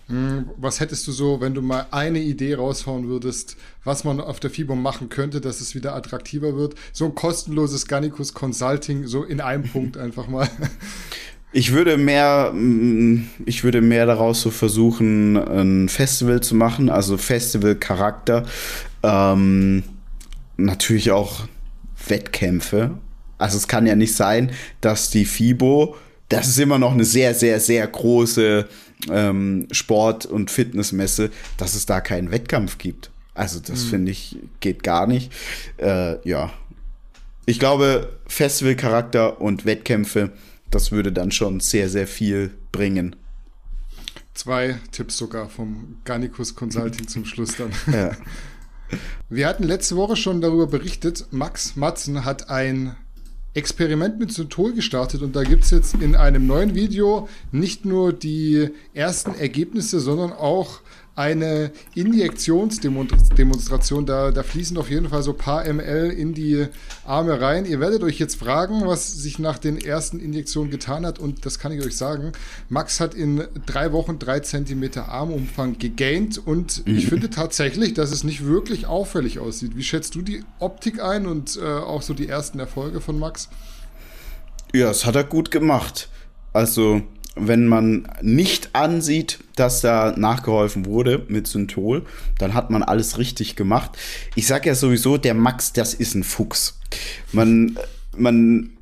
[0.09, 4.39] Hm, was hättest du so, wenn du mal eine Idee raushauen würdest, was man auf
[4.39, 6.75] der FIBO machen könnte, dass es wieder attraktiver wird?
[6.93, 10.49] So ein kostenloses Garnicus Consulting, so in einem Punkt einfach mal.
[11.51, 17.17] Ich würde mehr, mm, ich würde mehr daraus so versuchen, ein Festival zu machen, also
[17.17, 18.45] Festival-Charakter.
[19.03, 19.83] Ähm,
[20.55, 21.47] natürlich auch
[22.07, 22.97] Wettkämpfe.
[23.37, 25.95] Also es kann ja nicht sein, dass die FIBO,
[26.29, 28.67] das ist immer noch eine sehr, sehr, sehr große
[29.09, 33.11] ähm, Sport- und Fitnessmesse, dass es da keinen Wettkampf gibt.
[33.33, 33.89] Also das mhm.
[33.89, 35.31] finde ich geht gar nicht.
[35.77, 36.51] Äh, ja,
[37.45, 40.31] ich glaube Festivalcharakter und Wettkämpfe,
[40.71, 43.15] das würde dann schon sehr sehr viel bringen.
[44.33, 47.71] Zwei Tipps sogar vom Garnicus Consulting zum Schluss dann.
[47.93, 48.11] Ja.
[49.29, 52.95] Wir hatten letzte Woche schon darüber berichtet, Max Matzen hat ein
[53.57, 58.13] Experiment mit Synthol gestartet und da gibt es jetzt in einem neuen Video nicht nur
[58.13, 60.81] die ersten Ergebnisse, sondern auch
[61.17, 64.05] eine Injektionsdemonstration.
[64.05, 66.67] Da, da fließen auf jeden Fall so ein paar ml in die
[67.05, 67.65] Arme rein.
[67.65, 71.17] Ihr werdet euch jetzt fragen, was sich nach den ersten Injektionen getan hat.
[71.17, 72.33] Und das kann ich euch sagen.
[72.69, 76.37] Max hat in drei Wochen drei Zentimeter Armumfang gegaint.
[76.37, 77.09] Und ich mhm.
[77.09, 79.75] finde tatsächlich, dass es nicht wirklich auffällig aussieht.
[79.75, 83.49] Wie schätzt du die Optik ein und äh, auch so die ersten Erfolge von Max?
[84.71, 86.09] Ja, das hat er gut gemacht.
[86.53, 87.01] Also
[87.39, 92.03] wenn man nicht ansieht, dass da nachgeholfen wurde mit Synthol,
[92.37, 93.91] dann hat man alles richtig gemacht.
[94.35, 96.79] Ich sage ja sowieso, der Max, das ist ein Fuchs.
[97.31, 97.77] Man,
[98.15, 98.76] man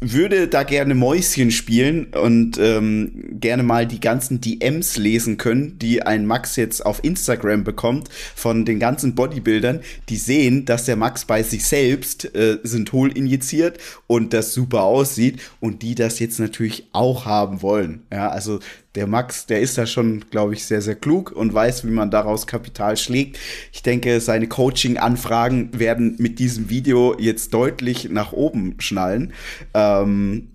[0.00, 6.02] würde da gerne Mäuschen spielen und ähm, gerne mal die ganzen DMs lesen können, die
[6.02, 11.26] ein Max jetzt auf Instagram bekommt von den ganzen Bodybuildern, die sehen, dass der Max
[11.26, 16.88] bei sich selbst äh, Synthol injiziert und das super aussieht und die das jetzt natürlich
[16.92, 18.02] auch haben wollen.
[18.10, 18.60] Ja, also
[18.94, 22.10] der Max, der ist da schon, glaube ich, sehr, sehr klug und weiß, wie man
[22.10, 23.38] daraus Kapital schlägt.
[23.72, 29.32] Ich denke, seine Coaching-Anfragen werden mit diesem Video jetzt deutlich nach oben schnallen.
[29.74, 30.48] Ähm,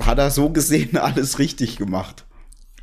[0.00, 2.24] hat er so gesehen alles richtig gemacht.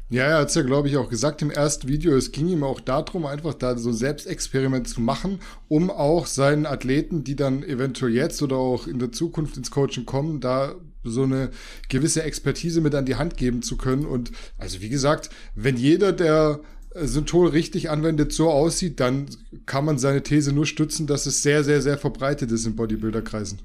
[0.10, 2.16] Ja, er hat es ja, glaube ich, auch gesagt im ersten Video.
[2.16, 6.66] Es ging ihm auch darum, einfach da so ein Selbstexperiment zu machen, um auch seinen
[6.66, 10.76] Athleten, die dann eventuell jetzt oder auch in der Zukunft ins Coaching kommen, da
[11.10, 11.50] so eine
[11.90, 14.06] gewisse Expertise mit an die Hand geben zu können.
[14.06, 16.60] Und also wie gesagt, wenn jeder, der
[16.96, 19.28] Synthol richtig anwendet, so aussieht, dann
[19.66, 23.60] kann man seine These nur stützen, dass es sehr, sehr, sehr verbreitet ist in Bodybuilder-Kreisen.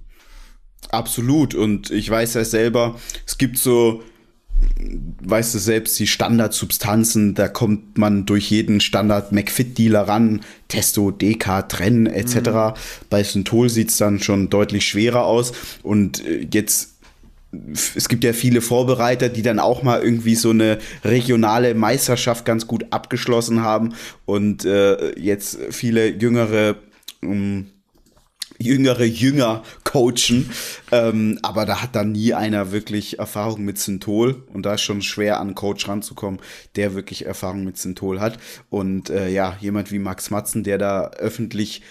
[0.91, 1.55] Absolut.
[1.55, 4.03] Und ich weiß ja selber, es gibt so
[5.25, 11.69] weißt du selbst, die Standardsubstanzen, da kommt man durch jeden Standard McFit-Dealer ran, Testo, DK,
[11.69, 12.37] Tren etc.
[12.37, 12.73] Mhm.
[13.11, 15.53] Bei Synthol sieht es dann schon deutlich schwerer aus.
[15.83, 16.92] Und äh, jetzt
[17.73, 22.67] es gibt ja viele Vorbereiter, die dann auch mal irgendwie so eine regionale Meisterschaft ganz
[22.67, 26.77] gut abgeschlossen haben und äh, jetzt viele jüngere
[27.23, 27.67] ähm,
[28.59, 30.51] jüngere Jünger coachen.
[30.91, 34.45] Ähm, aber da hat dann nie einer wirklich Erfahrung mit Synthol.
[34.53, 36.41] Und da ist schon schwer, an einen Coach ranzukommen,
[36.77, 38.39] der wirklich Erfahrung mit Synthol hat.
[38.71, 41.83] Und äh, ja, jemand wie Max Matzen, der da öffentlich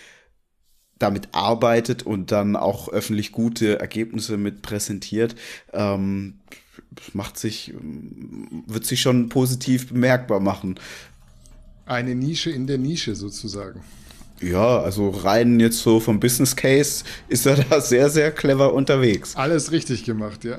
[1.01, 5.35] damit arbeitet und dann auch öffentlich gute Ergebnisse mit präsentiert,
[5.73, 6.35] ähm,
[7.13, 7.73] macht sich,
[8.67, 10.79] wird sich schon positiv bemerkbar machen.
[11.85, 13.81] Eine Nische in der Nische sozusagen.
[14.41, 19.35] Ja, also rein jetzt so vom Business Case ist er da sehr, sehr clever unterwegs.
[19.35, 20.57] Alles richtig gemacht, ja.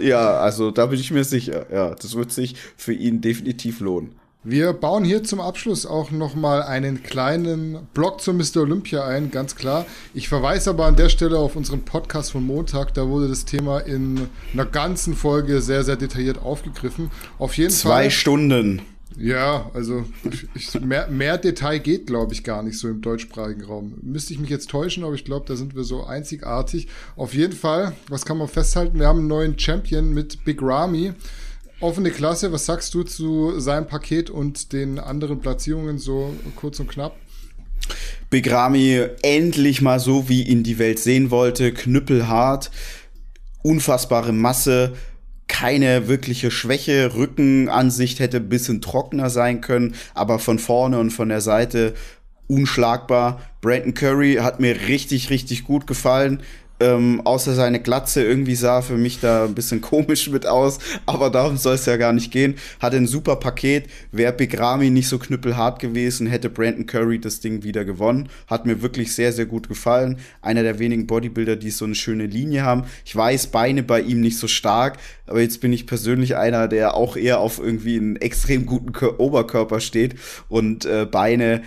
[0.00, 1.66] ja, also da bin ich mir sicher.
[1.72, 4.14] Ja, das wird sich für ihn definitiv lohnen.
[4.44, 8.62] Wir bauen hier zum Abschluss auch nochmal einen kleinen Blog zu Mr.
[8.62, 9.86] Olympia ein, ganz klar.
[10.14, 12.92] Ich verweise aber an der Stelle auf unseren Podcast von Montag.
[12.94, 17.12] Da wurde das Thema in einer ganzen Folge sehr, sehr detailliert aufgegriffen.
[17.38, 18.02] Auf jeden Zwei Fall.
[18.02, 18.82] Zwei Stunden.
[19.16, 20.06] Ja, also
[20.54, 23.94] ich, mehr, mehr Detail geht, glaube ich, gar nicht so im deutschsprachigen Raum.
[24.02, 26.88] Müsste ich mich jetzt täuschen, aber ich glaube, da sind wir so einzigartig.
[27.14, 28.98] Auf jeden Fall, was kann man festhalten?
[28.98, 31.12] Wir haben einen neuen Champion mit Big Ramy.
[31.82, 36.88] Offene Klasse, was sagst du zu seinem Paket und den anderen Platzierungen so kurz und
[36.88, 37.16] knapp?
[38.30, 42.70] Big Ramy endlich mal so, wie ihn die Welt sehen wollte, knüppelhart,
[43.64, 44.92] unfassbare Masse,
[45.48, 51.30] keine wirkliche Schwäche, Rückenansicht hätte ein bisschen trockener sein können, aber von vorne und von
[51.30, 51.94] der Seite
[52.46, 53.40] unschlagbar.
[53.60, 56.42] Brandon Curry hat mir richtig, richtig gut gefallen.
[56.82, 61.30] Ähm, außer seine Glatze irgendwie sah für mich da ein bisschen komisch mit aus, aber
[61.30, 62.56] darum soll es ja gar nicht gehen.
[62.80, 63.86] Hatte ein super Paket.
[64.10, 68.28] Wäre Big Ramy nicht so knüppelhart gewesen, hätte Brandon Curry das Ding wieder gewonnen.
[68.48, 70.18] Hat mir wirklich sehr, sehr gut gefallen.
[70.40, 72.84] Einer der wenigen Bodybuilder, die so eine schöne Linie haben.
[73.04, 76.94] Ich weiß, Beine bei ihm nicht so stark, aber jetzt bin ich persönlich einer, der
[76.94, 80.16] auch eher auf irgendwie einen extrem guten Oberkörper steht
[80.48, 81.62] und äh, Beine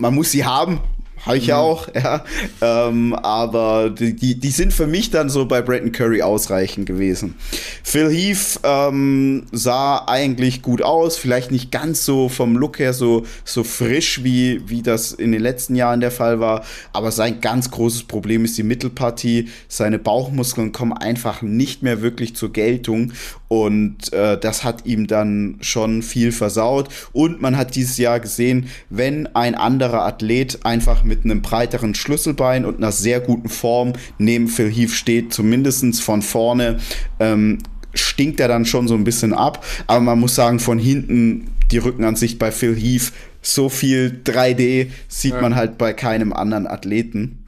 [0.00, 0.80] man muss sie haben,
[1.26, 1.62] habe ich ja mhm.
[1.62, 2.24] auch, ja.
[2.62, 7.34] Ähm, aber die, die, die sind für mich dann so bei Bretton Curry ausreichend gewesen.
[7.82, 13.24] Phil Heath ähm, sah eigentlich gut aus, vielleicht nicht ganz so vom Look her so,
[13.44, 16.64] so frisch, wie, wie das in den letzten Jahren der Fall war.
[16.92, 19.48] Aber sein ganz großes Problem ist die Mittelpartie.
[19.68, 23.12] Seine Bauchmuskeln kommen einfach nicht mehr wirklich zur Geltung.
[23.48, 26.88] Und äh, das hat ihm dann schon viel versaut.
[27.12, 32.64] Und man hat dieses Jahr gesehen, wenn ein anderer Athlet einfach mit einem breiteren Schlüsselbein
[32.64, 36.78] und einer sehr guten Form neben Phil Heath steht, zumindest von vorne,
[37.18, 37.58] ähm,
[37.94, 39.64] stinkt er dann schon so ein bisschen ab.
[39.86, 45.34] Aber man muss sagen, von hinten die Rückenansicht bei Phil Heath, so viel 3D sieht
[45.34, 45.40] ja.
[45.40, 47.44] man halt bei keinem anderen Athleten.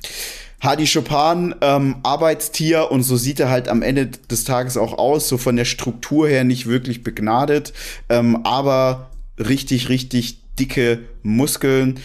[0.61, 5.29] Hadi Chopin, ähm, Arbeitstier und so sieht er halt am Ende des Tages auch aus,
[5.29, 7.73] so von der Struktur her nicht wirklich begnadet,
[8.09, 11.99] ähm, aber richtig, richtig dicke Muskeln.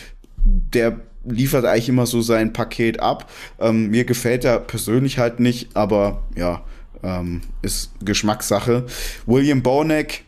[0.44, 3.30] Der liefert eigentlich immer so sein Paket ab.
[3.60, 6.64] Ähm, mir gefällt er persönlich halt nicht, aber ja,
[7.04, 8.86] ähm, ist Geschmackssache.
[9.26, 10.24] William Bonek,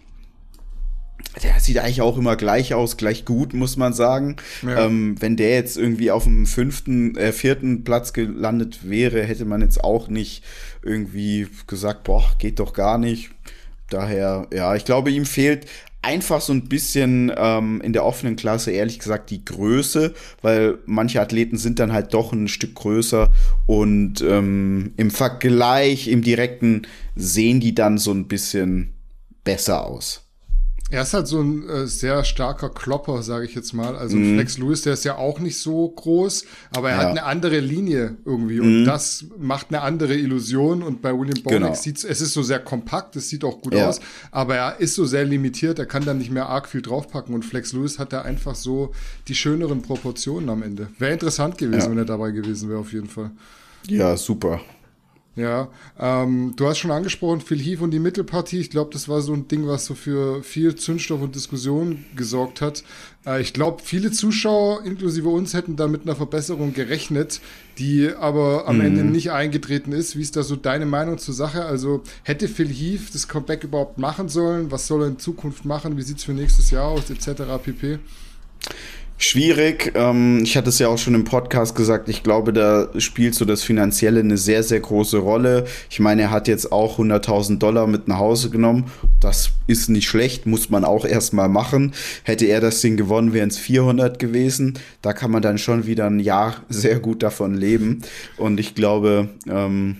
[1.43, 4.37] der sieht eigentlich auch immer gleich aus, gleich gut, muss man sagen.
[4.61, 4.85] Ja.
[4.85, 9.61] Ähm, wenn der jetzt irgendwie auf dem fünften, äh, vierten Platz gelandet wäre, hätte man
[9.61, 10.43] jetzt auch nicht
[10.83, 13.31] irgendwie gesagt, boah, geht doch gar nicht.
[13.89, 15.65] Daher, ja, ich glaube, ihm fehlt
[16.01, 21.21] einfach so ein bisschen ähm, in der offenen Klasse, ehrlich gesagt, die Größe, weil manche
[21.21, 23.31] Athleten sind dann halt doch ein Stück größer
[23.65, 26.83] und ähm, im Vergleich, im direkten,
[27.15, 28.93] sehen die dann so ein bisschen
[29.43, 30.28] besser aus.
[30.91, 33.95] Er ist halt so ein äh, sehr starker Klopper, sage ich jetzt mal.
[33.95, 34.35] Also mhm.
[34.35, 37.03] Flex Lewis, der ist ja auch nicht so groß, aber er ja.
[37.03, 38.85] hat eine andere Linie irgendwie und mhm.
[38.85, 40.81] das macht eine andere Illusion.
[40.81, 41.73] Und bei William Bonek genau.
[41.75, 43.87] sieht es ist so sehr kompakt, es sieht auch gut ja.
[43.87, 43.99] aus,
[44.31, 47.35] aber er ist so sehr limitiert, er kann da nicht mehr arg viel draufpacken.
[47.35, 48.91] Und Flex Lewis hat da einfach so
[49.27, 50.87] die schöneren Proportionen am Ende.
[50.97, 51.89] Wäre interessant gewesen, ja.
[51.91, 53.29] wenn er dabei gewesen wäre, auf jeden Fall.
[53.87, 54.59] Ja, super.
[55.35, 58.59] Ja, ähm, du hast schon angesprochen, Phil Heath und die Mittelpartie.
[58.59, 62.61] Ich glaube, das war so ein Ding, was so für viel Zündstoff und Diskussion gesorgt
[62.61, 62.83] hat.
[63.25, 67.39] Äh, ich glaube, viele Zuschauer, inklusive uns, hätten da mit einer Verbesserung gerechnet,
[67.77, 68.85] die aber am mhm.
[68.85, 70.17] Ende nicht eingetreten ist.
[70.17, 71.63] Wie ist da so deine Meinung zur Sache?
[71.63, 74.71] Also hätte Phil Heath das Comeback überhaupt machen sollen?
[74.71, 75.95] Was soll er in Zukunft machen?
[75.95, 77.43] Wie sieht es für nächstes Jahr aus, etc.
[77.63, 77.99] pp?
[79.21, 79.91] Schwierig.
[79.95, 82.07] Ähm, ich hatte es ja auch schon im Podcast gesagt.
[82.07, 85.65] Ich glaube, da spielt so das Finanzielle eine sehr, sehr große Rolle.
[85.89, 88.85] Ich meine, er hat jetzt auch 100.000 Dollar mit nach Hause genommen.
[89.19, 91.93] Das ist nicht schlecht, muss man auch erstmal machen.
[92.23, 94.79] Hätte er das Ding gewonnen, wären es 400 gewesen.
[95.01, 98.03] Da kann man dann schon wieder ein Jahr sehr gut davon leben.
[98.37, 99.97] Und ich glaube, ähm,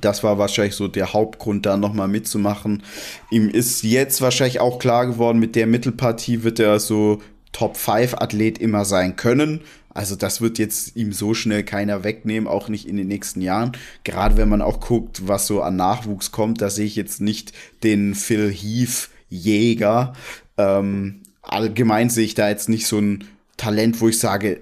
[0.00, 2.84] das war wahrscheinlich so der Hauptgrund, da nochmal mitzumachen.
[3.32, 7.18] Ihm ist jetzt wahrscheinlich auch klar geworden, mit der Mittelpartie wird er so
[7.52, 9.60] Top-5-Athlet immer sein können.
[9.92, 13.72] Also das wird jetzt ihm so schnell keiner wegnehmen, auch nicht in den nächsten Jahren.
[14.04, 17.52] Gerade wenn man auch guckt, was so an Nachwuchs kommt, da sehe ich jetzt nicht
[17.82, 20.12] den Phil Heath Jäger.
[20.58, 23.24] Ähm, allgemein sehe ich da jetzt nicht so ein
[23.56, 24.60] Talent, wo ich sage,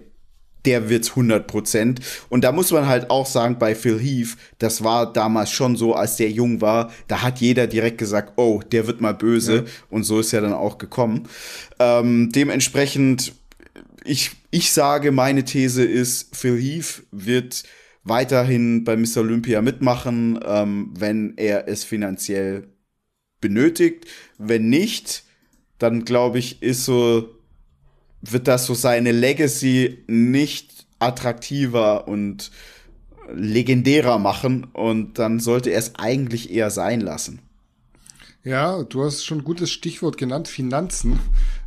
[0.68, 2.00] der wird's 100 Prozent.
[2.28, 5.94] Und da muss man halt auch sagen, bei Phil Heath, das war damals schon so,
[5.94, 9.56] als der jung war, da hat jeder direkt gesagt, oh, der wird mal böse.
[9.56, 9.62] Ja.
[9.88, 11.26] Und so ist ja dann auch gekommen.
[11.78, 13.32] Ähm, dementsprechend,
[14.04, 17.62] ich, ich sage, meine These ist, Phil Heath wird
[18.04, 19.18] weiterhin bei Mr.
[19.18, 22.68] Olympia mitmachen, ähm, wenn er es finanziell
[23.40, 24.04] benötigt.
[24.36, 25.24] Wenn nicht,
[25.78, 27.37] dann glaube ich, ist so,
[28.22, 32.50] wird das so seine Legacy nicht attraktiver und
[33.32, 37.40] legendärer machen und dann sollte er es eigentlich eher sein lassen.
[38.44, 41.18] Ja, du hast schon ein gutes Stichwort genannt, Finanzen,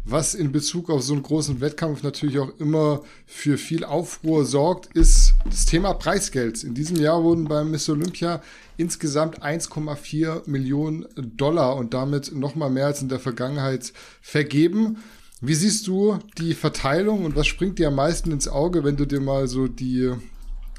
[0.03, 4.87] was in Bezug auf so einen großen Wettkampf natürlich auch immer für viel Aufruhr sorgt,
[4.95, 6.63] ist das Thema Preisgeld.
[6.63, 8.41] In diesem Jahr wurden beim Miss Olympia
[8.77, 14.97] insgesamt 1,4 Millionen Dollar und damit nochmal mehr als in der Vergangenheit vergeben.
[15.43, 19.07] Wie siehst du die Verteilung und was springt dir am meisten ins Auge, wenn du
[19.07, 20.13] dir mal so die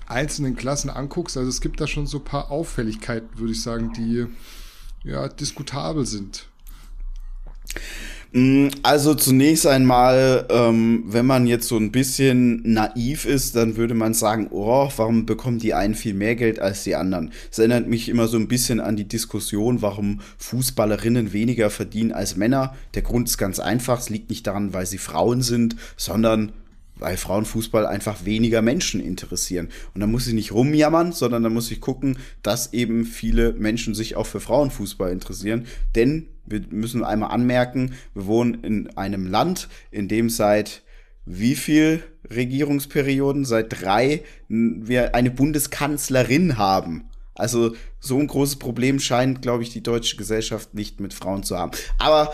[0.06, 1.36] einzelnen Klassen anguckst?
[1.36, 4.26] Also es gibt da schon so ein paar Auffälligkeiten, würde ich sagen, die
[5.02, 6.46] ja diskutabel sind.
[8.34, 13.92] Mm, also zunächst einmal, ähm, wenn man jetzt so ein bisschen naiv ist, dann würde
[13.92, 17.30] man sagen, oh, warum bekommen die einen viel mehr Geld als die anderen?
[17.50, 22.36] Das erinnert mich immer so ein bisschen an die Diskussion, warum Fußballerinnen weniger verdienen als
[22.36, 22.74] Männer.
[22.94, 26.52] Der Grund ist ganz einfach, es liegt nicht daran, weil sie Frauen sind, sondern
[26.96, 29.68] weil Frauenfußball einfach weniger Menschen interessieren.
[29.92, 33.94] Und da muss ich nicht rumjammern, sondern da muss ich gucken, dass eben viele Menschen
[33.94, 35.66] sich auch für Frauenfußball interessieren.
[35.94, 40.82] Denn wir müssen einmal anmerken, wir wohnen in einem Land, in dem seit
[41.24, 42.02] wie viel
[42.34, 43.44] Regierungsperioden?
[43.44, 47.08] Seit drei wir eine Bundeskanzlerin haben.
[47.34, 51.58] Also so ein großes Problem scheint, glaube ich, die deutsche Gesellschaft nicht mit Frauen zu
[51.58, 51.72] haben.
[51.98, 52.32] Aber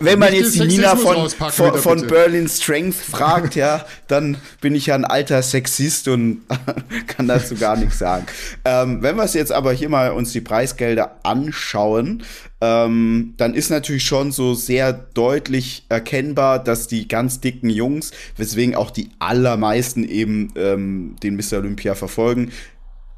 [0.00, 4.86] wenn man jetzt die Nina von, von, von Berlin Strength fragt, ja, dann bin ich
[4.86, 6.42] ja ein alter Sexist und
[7.06, 8.26] kann dazu gar nichts sagen.
[8.64, 12.22] Ähm, wenn wir es jetzt aber hier mal uns die Preisgelder anschauen,
[12.60, 18.74] ähm, dann ist natürlich schon so sehr deutlich erkennbar, dass die ganz dicken Jungs, weswegen
[18.74, 21.58] auch die allermeisten eben ähm, den Mr.
[21.58, 22.52] Olympia verfolgen,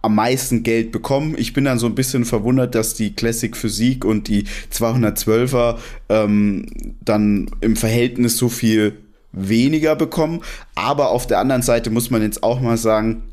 [0.03, 1.34] am meisten Geld bekommen.
[1.36, 5.76] Ich bin dann so ein bisschen verwundert, dass die Classic Physik und die 212er
[6.09, 6.66] ähm,
[7.05, 8.99] dann im Verhältnis so viel
[9.32, 10.40] weniger bekommen.
[10.74, 13.24] Aber auf der anderen Seite muss man jetzt auch mal sagen,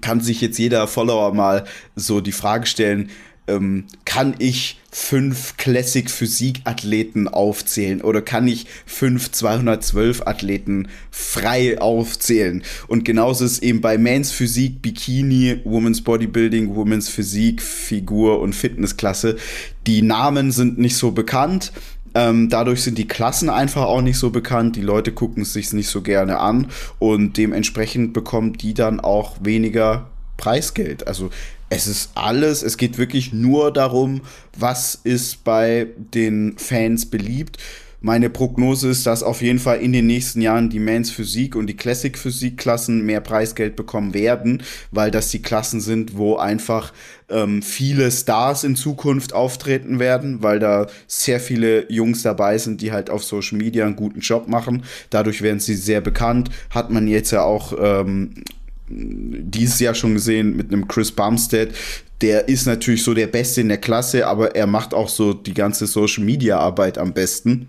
[0.00, 3.10] kann sich jetzt jeder Follower mal so die Frage stellen,
[3.48, 11.80] ähm, kann ich fünf Classic Physik Athleten aufzählen oder kann ich fünf 212 Athleten frei
[11.80, 12.62] aufzählen?
[12.88, 19.36] Und genauso ist eben bei Mans Physik, Bikini, Women's Bodybuilding, Women's Physik, Figur und Fitnessklasse.
[19.86, 21.72] Die Namen sind nicht so bekannt.
[22.14, 24.76] Ähm, dadurch sind die Klassen einfach auch nicht so bekannt.
[24.76, 26.66] Die Leute gucken es sich nicht so gerne an
[26.98, 31.06] und dementsprechend bekommen die dann auch weniger Preisgeld.
[31.06, 31.30] Also
[31.70, 34.22] es ist alles, es geht wirklich nur darum,
[34.58, 37.58] was ist bei den Fans beliebt.
[38.04, 41.68] Meine Prognose ist, dass auf jeden Fall in den nächsten Jahren die Mans Physik und
[41.68, 46.92] die Classic Physik Klassen mehr Preisgeld bekommen werden, weil das die Klassen sind, wo einfach
[47.30, 52.90] ähm, viele Stars in Zukunft auftreten werden, weil da sehr viele Jungs dabei sind, die
[52.90, 54.82] halt auf Social Media einen guten Job machen.
[55.10, 56.50] Dadurch werden sie sehr bekannt.
[56.70, 58.34] Hat man jetzt ja auch ähm,
[58.94, 61.70] dieses Jahr schon gesehen mit einem Chris Bumstead.
[62.20, 65.54] Der ist natürlich so der Beste in der Klasse, aber er macht auch so die
[65.54, 67.68] ganze Social Media Arbeit am besten.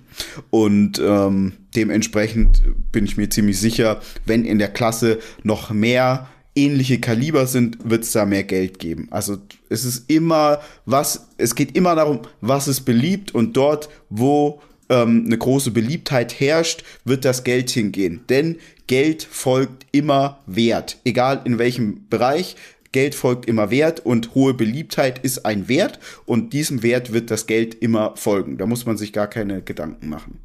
[0.52, 2.62] Und ähm, dementsprechend
[2.92, 8.04] bin ich mir ziemlich sicher, wenn in der Klasse noch mehr ähnliche Kaliber sind, wird
[8.04, 9.08] es da mehr Geld geben.
[9.10, 9.38] Also
[9.70, 15.24] es ist immer was, es geht immer darum, was ist beliebt und dort, wo ähm,
[15.26, 18.22] eine große Beliebtheit herrscht, wird das Geld hingehen.
[18.30, 18.58] Denn
[18.88, 22.56] Geld folgt immer Wert, egal in welchem Bereich.
[22.92, 27.48] Geld folgt immer Wert und hohe Beliebtheit ist ein Wert und diesem Wert wird das
[27.48, 28.58] Geld immer folgen.
[28.58, 30.40] Da muss man sich gar keine Gedanken machen.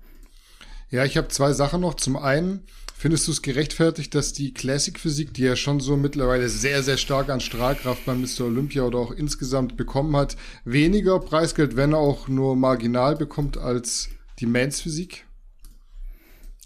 [0.91, 1.95] Ja, ich habe zwei Sachen noch.
[1.95, 2.62] Zum einen,
[2.97, 6.97] findest du es gerechtfertigt, dass die Classic Physik, die ja schon so mittlerweile sehr, sehr
[6.97, 8.47] stark an Strahlkraft beim Mr.
[8.47, 14.09] Olympia oder auch insgesamt bekommen hat, weniger Preisgeld, wenn auch nur marginal bekommt als
[14.39, 15.26] die Mans Physik?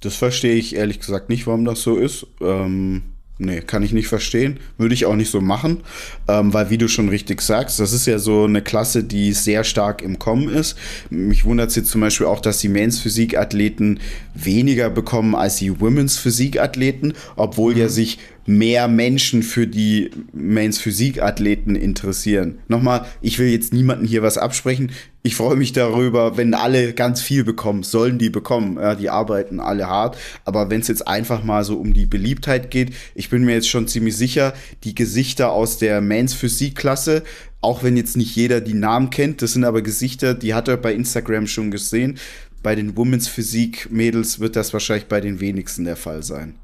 [0.03, 2.27] Das verstehe ich ehrlich gesagt nicht, warum das so ist.
[2.41, 3.03] Ähm,
[3.39, 4.59] nee, kann ich nicht verstehen.
[4.77, 5.81] Würde ich auch nicht so machen.
[6.29, 9.63] Ähm, weil, wie du schon richtig sagst, das ist ja so eine Klasse, die sehr
[9.63, 10.77] stark im Kommen ist.
[11.09, 14.01] Mich wundert es jetzt zum Beispiel auch, dass die Men's Physik-Athleten
[14.35, 17.81] weniger bekommen als die Women's Physik-Athleten, obwohl mhm.
[17.81, 22.59] ja sich mehr Menschen für die Mains Physik-Athleten interessieren.
[22.69, 24.91] Nochmal, ich will jetzt niemanden hier was absprechen.
[25.23, 28.77] Ich freue mich darüber, wenn alle ganz viel bekommen, sollen die bekommen.
[28.77, 30.17] Ja, die arbeiten alle hart.
[30.45, 33.69] Aber wenn es jetzt einfach mal so um die Beliebtheit geht, ich bin mir jetzt
[33.69, 37.23] schon ziemlich sicher, die Gesichter aus der Mains Physik-Klasse,
[37.61, 40.77] auch wenn jetzt nicht jeder die Namen kennt, das sind aber Gesichter, die hat er
[40.77, 42.19] bei Instagram schon gesehen.
[42.63, 46.57] Bei den Women's Physik Mädels wird das wahrscheinlich bei den wenigsten der Fall sein.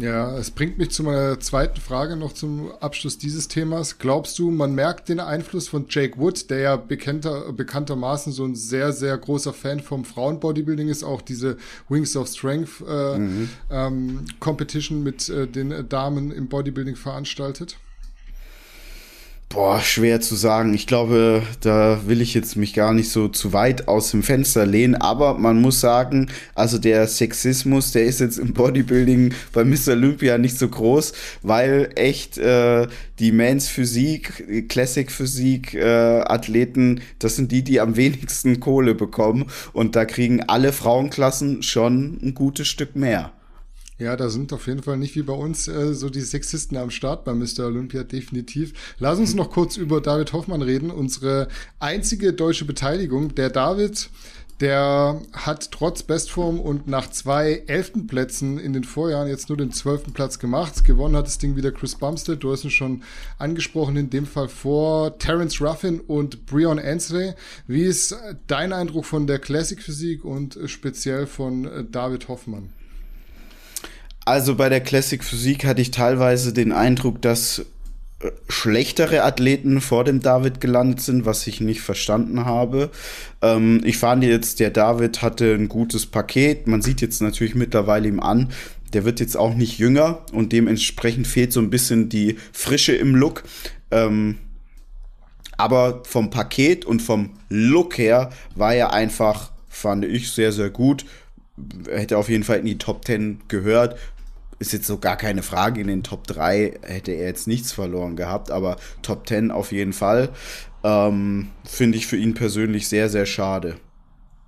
[0.00, 3.98] Ja, es bringt mich zu meiner zweiten Frage noch zum Abschluss dieses Themas.
[3.98, 8.54] Glaubst du, man merkt den Einfluss von Jake Wood, der ja bekannter, bekanntermaßen so ein
[8.54, 13.48] sehr, sehr großer Fan vom Frauenbodybuilding ist, auch diese Wings of Strength äh, mhm.
[13.70, 17.76] ähm, Competition mit äh, den Damen im Bodybuilding veranstaltet?
[19.52, 20.74] Boah, schwer zu sagen.
[20.74, 24.64] Ich glaube, da will ich jetzt mich gar nicht so zu weit aus dem Fenster
[24.64, 29.94] lehnen, aber man muss sagen, also der Sexismus, der ist jetzt im Bodybuilding bei Mr.
[29.94, 32.86] Olympia nicht so groß, weil echt äh,
[33.18, 39.46] die Mans Physik, Classic Physik äh, Athleten, das sind die, die am wenigsten Kohle bekommen
[39.72, 43.32] und da kriegen alle Frauenklassen schon ein gutes Stück mehr.
[44.00, 46.90] Ja, da sind auf jeden Fall nicht wie bei uns äh, so die Sexisten am
[46.90, 47.66] Start bei Mr.
[47.66, 48.94] Olympia, definitiv.
[48.98, 51.48] Lass uns noch kurz über David Hoffmann reden, unsere
[51.80, 53.34] einzige deutsche Beteiligung.
[53.34, 54.08] Der David,
[54.60, 59.70] der hat trotz Bestform und nach zwei elften Plätzen in den Vorjahren jetzt nur den
[59.70, 60.82] zwölften Platz gemacht.
[60.86, 63.02] Gewonnen hat das Ding wieder Chris Bumstead, du hast ihn schon
[63.36, 67.34] angesprochen, in dem Fall vor Terence Ruffin und Breon Ansley.
[67.66, 72.70] Wie ist dein Eindruck von der Classic Physik und speziell von äh, David Hoffmann?
[74.24, 77.64] Also bei der Classic Physik hatte ich teilweise den Eindruck, dass
[78.20, 82.90] äh, schlechtere Athleten vor dem David gelandet sind, was ich nicht verstanden habe.
[83.40, 86.66] Ähm, ich fand jetzt, der David hatte ein gutes Paket.
[86.66, 88.50] Man sieht jetzt natürlich mittlerweile ihm an,
[88.92, 93.14] der wird jetzt auch nicht jünger und dementsprechend fehlt so ein bisschen die Frische im
[93.14, 93.44] Look.
[93.90, 94.38] Ähm,
[95.56, 101.04] aber vom Paket und vom Look her war er einfach, fand ich, sehr, sehr gut
[101.88, 103.98] hätte auf jeden Fall in die Top 10 gehört.
[104.58, 105.80] Ist jetzt so gar keine Frage.
[105.80, 109.92] In den Top 3 hätte er jetzt nichts verloren gehabt, aber Top 10 auf jeden
[109.92, 110.30] Fall.
[110.84, 113.76] Ähm, Finde ich für ihn persönlich sehr, sehr schade.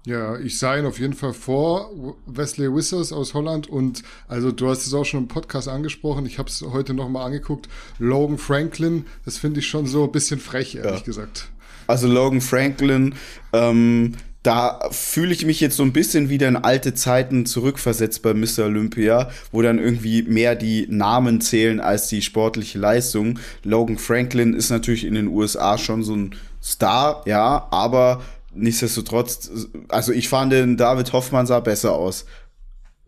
[0.04, 1.92] Ja, ich sah ihn auf jeden Fall vor,
[2.26, 6.40] Wesley Wissers aus Holland und also du hast es auch schon im Podcast angesprochen, ich
[6.40, 7.68] habe es heute nochmal angeguckt,
[8.00, 11.04] Logan Franklin, das finde ich schon so ein bisschen frech, ehrlich ja.
[11.04, 11.50] gesagt.
[11.86, 13.14] Also Logan Franklin,
[13.52, 18.34] ähm, da fühle ich mich jetzt so ein bisschen wieder in alte Zeiten zurückversetzt bei
[18.34, 18.64] Mr.
[18.64, 23.38] Olympia, wo dann irgendwie mehr die Namen zählen als die sportliche Leistung.
[23.62, 28.22] Logan Franklin ist natürlich in den USA schon so ein Star, ja, aber
[28.55, 29.51] nichtsdestotrotz,
[29.88, 32.24] also ich fand den David Hoffmann sah besser aus.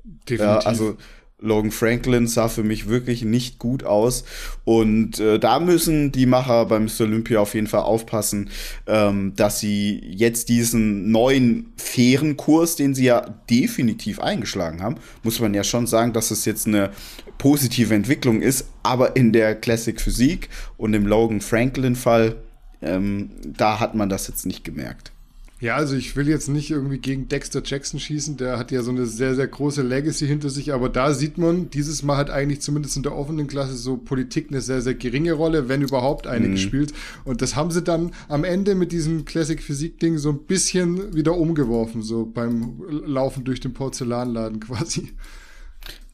[0.05, 0.41] Definitiv.
[0.41, 0.97] Ja, also
[1.45, 4.25] Logan Franklin sah für mich wirklich nicht gut aus.
[4.65, 7.03] Und äh, da müssen die Macher beim Mr.
[7.03, 8.51] Olympia auf jeden Fall aufpassen,
[8.87, 13.21] ähm, dass sie jetzt diesen neuen fairen Kurs, den sie ja
[13.51, 16.91] definitiv eingeschlagen haben, muss man ja schon sagen, dass es jetzt eine
[17.39, 18.69] positive Entwicklung ist.
[18.83, 22.37] Aber in der Classic Physik und im Logan Franklin Fall,
[22.81, 25.13] ähm, da hat man das jetzt nicht gemerkt.
[25.61, 28.91] Ja, also ich will jetzt nicht irgendwie gegen Dexter Jackson schießen, der hat ja so
[28.91, 32.61] eine sehr, sehr große Legacy hinter sich, aber da sieht man, dieses Mal hat eigentlich
[32.61, 36.49] zumindest in der offenen Klasse so Politik eine sehr, sehr geringe Rolle, wenn überhaupt eine
[36.49, 36.53] mhm.
[36.53, 36.93] gespielt.
[37.25, 41.37] Und das haben sie dann am Ende mit diesem Classic Physik-Ding so ein bisschen wieder
[41.37, 45.13] umgeworfen, so beim Laufen durch den Porzellanladen quasi.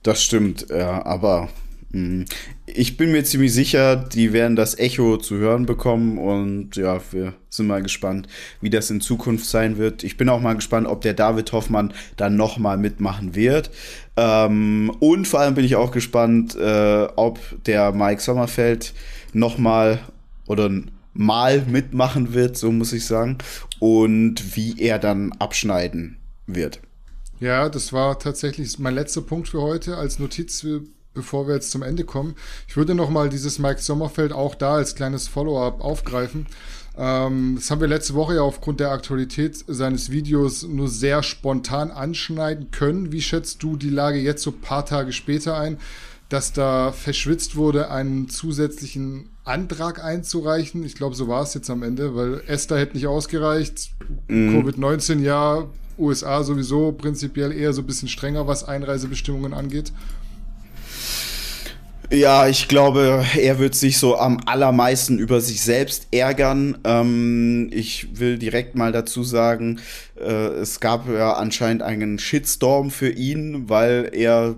[0.03, 1.49] Das stimmt, ja, aber.
[2.67, 7.35] Ich bin mir ziemlich sicher, die werden das Echo zu hören bekommen und ja, wir
[7.49, 8.29] sind mal gespannt,
[8.61, 10.05] wie das in Zukunft sein wird.
[10.05, 13.73] Ich bin auch mal gespannt, ob der David Hoffmann dann nochmal mitmachen wird.
[14.17, 18.95] Ähm, und vor allem bin ich auch gespannt, äh, ob der Mike Sommerfeld
[19.33, 19.99] nochmal
[20.47, 20.71] oder
[21.13, 23.39] mal mitmachen wird, so muss ich sagen,
[23.81, 26.81] und wie er dann abschneiden wird.
[27.41, 30.65] Ja, das war tatsächlich mein letzter Punkt für heute als Notiz
[31.15, 32.35] bevor wir jetzt zum Ende kommen.
[32.69, 36.47] Ich würde nochmal dieses Mike Sommerfeld auch da als kleines Follow-up aufgreifen.
[36.97, 41.91] Ähm, das haben wir letzte Woche ja aufgrund der Aktualität seines Videos nur sehr spontan
[41.91, 43.13] anschneiden können.
[43.13, 45.79] Wie schätzt du die Lage jetzt so paar Tage später ein,
[46.29, 50.85] dass da verschwitzt wurde, einen zusätzlichen Antrag einzureichen?
[50.85, 53.91] Ich glaube, so war es jetzt am Ende, weil Esther hätte nicht ausgereicht.
[54.29, 54.57] Mhm.
[54.57, 55.67] Covid-19 ja,
[55.99, 59.93] USA sowieso prinzipiell eher so ein bisschen strenger, was Einreisebestimmungen angeht.
[62.13, 66.77] Ja, ich glaube, er wird sich so am allermeisten über sich selbst ärgern.
[66.83, 69.79] Ähm, ich will direkt mal dazu sagen,
[70.21, 74.57] äh, es gab ja anscheinend einen Shitstorm für ihn, weil er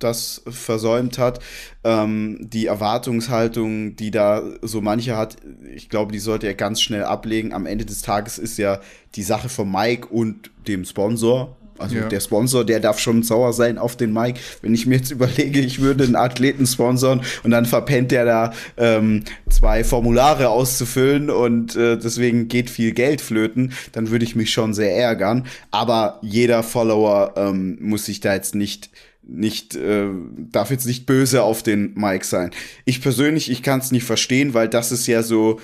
[0.00, 1.38] das versäumt hat.
[1.84, 5.36] Ähm, die Erwartungshaltung, die da so manche hat,
[5.72, 7.52] ich glaube, die sollte er ganz schnell ablegen.
[7.52, 8.80] Am Ende des Tages ist ja
[9.14, 12.08] die Sache von Mike und dem Sponsor Also ja.
[12.08, 14.38] der Sponsor, der darf schon sauer sein auf den Mike.
[14.62, 18.52] Wenn ich mir jetzt überlege, ich würde einen Athleten sponsern und dann verpennt der da
[18.76, 24.52] ähm, zwei Formulare auszufüllen und äh, deswegen geht viel Geld flöten, dann würde ich mich
[24.52, 25.46] schon sehr ärgern.
[25.70, 28.90] Aber jeder Follower ähm, muss sich da jetzt nicht
[29.26, 32.50] nicht äh, darf jetzt nicht böse auf den Mike sein.
[32.84, 35.60] Ich persönlich, ich kann es nicht verstehen, weil das ist ja so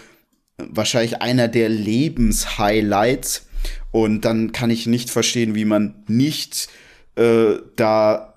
[0.57, 3.47] wahrscheinlich einer der Lebenshighlights
[3.91, 6.69] und dann kann ich nicht verstehen, wie man nicht
[7.17, 8.35] äh, da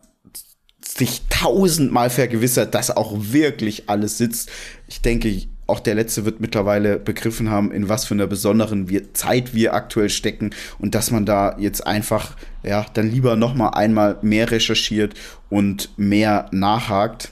[0.85, 4.49] sich tausendmal vergewissert, dass auch wirklich alles sitzt.
[4.87, 5.29] Ich denke,
[5.65, 10.09] auch der Letzte wird mittlerweile begriffen haben, in was für einer besonderen Zeit wir aktuell
[10.09, 15.13] stecken und dass man da jetzt einfach, ja, dann lieber noch mal einmal mehr recherchiert
[15.49, 17.31] und mehr nachhakt.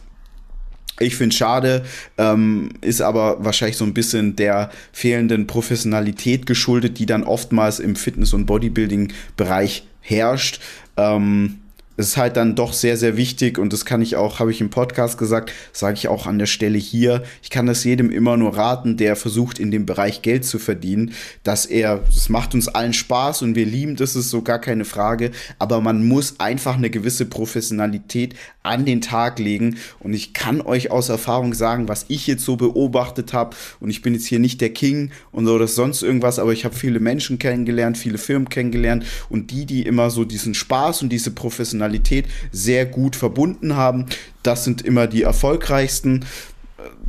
[1.02, 1.84] Ich finde schade,
[2.18, 7.96] ähm, ist aber wahrscheinlich so ein bisschen der fehlenden Professionalität geschuldet, die dann oftmals im
[7.96, 10.62] Fitness- und Bodybuilding-Bereich herrscht.
[10.98, 11.61] Ähm,
[12.02, 14.60] es ist halt dann doch sehr, sehr wichtig und das kann ich auch, habe ich
[14.60, 17.24] im Podcast gesagt, sage ich auch an der Stelle hier.
[17.44, 21.14] Ich kann das jedem immer nur raten, der versucht, in dem Bereich Geld zu verdienen,
[21.44, 24.84] dass er, es macht uns allen Spaß und wir lieben das, ist so gar keine
[24.84, 28.34] Frage, aber man muss einfach eine gewisse Professionalität
[28.64, 32.56] an den Tag legen und ich kann euch aus Erfahrung sagen, was ich jetzt so
[32.56, 36.40] beobachtet habe und ich bin jetzt hier nicht der King und so oder sonst irgendwas,
[36.40, 40.56] aber ich habe viele Menschen kennengelernt, viele Firmen kennengelernt und die, die immer so diesen
[40.56, 44.06] Spaß und diese Professionalität Professionalität sehr gut verbunden haben.
[44.44, 46.26] Das sind immer die erfolgreichsten.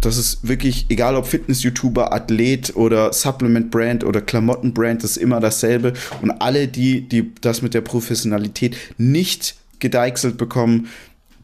[0.00, 5.94] Das ist wirklich, egal ob Fitness-YouTuber, Athlet oder Supplement-Brand oder Klamotten-Brand, das ist immer dasselbe.
[6.20, 10.88] Und alle, die, die das mit der Professionalität nicht gedeichselt bekommen,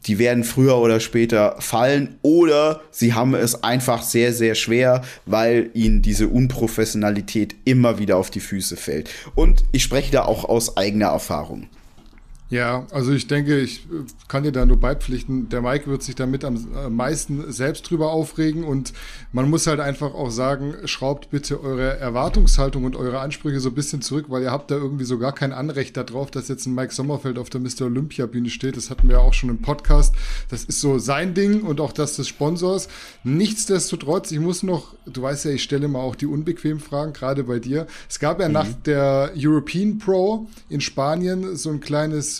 [0.05, 5.71] die werden früher oder später fallen oder sie haben es einfach sehr, sehr schwer, weil
[5.73, 9.09] ihnen diese Unprofessionalität immer wieder auf die Füße fällt.
[9.35, 11.67] Und ich spreche da auch aus eigener Erfahrung.
[12.51, 15.49] Ja, also ich denke, ich äh, kann dir da nur beipflichten.
[15.49, 18.91] Der Mike wird sich damit am äh, meisten selbst drüber aufregen und
[19.31, 23.75] man muss halt einfach auch sagen, schraubt bitte eure Erwartungshaltung und eure Ansprüche so ein
[23.75, 26.73] bisschen zurück, weil ihr habt da irgendwie so gar kein Anrecht darauf, dass jetzt ein
[26.73, 27.83] Mike Sommerfeld auf der Mr.
[27.83, 28.77] Olympia Bühne steht.
[28.77, 30.15] Das hatten wir ja auch schon im Podcast.
[30.49, 32.89] Das ist so sein Ding und auch das des Sponsors.
[33.23, 37.43] Nichtsdestotrotz, ich muss noch, du weißt ja, ich stelle mal auch die unbequemen Fragen, gerade
[37.43, 37.85] bei dir.
[38.09, 38.53] Es gab ja mhm.
[38.53, 42.38] nach der European Pro in Spanien so ein kleines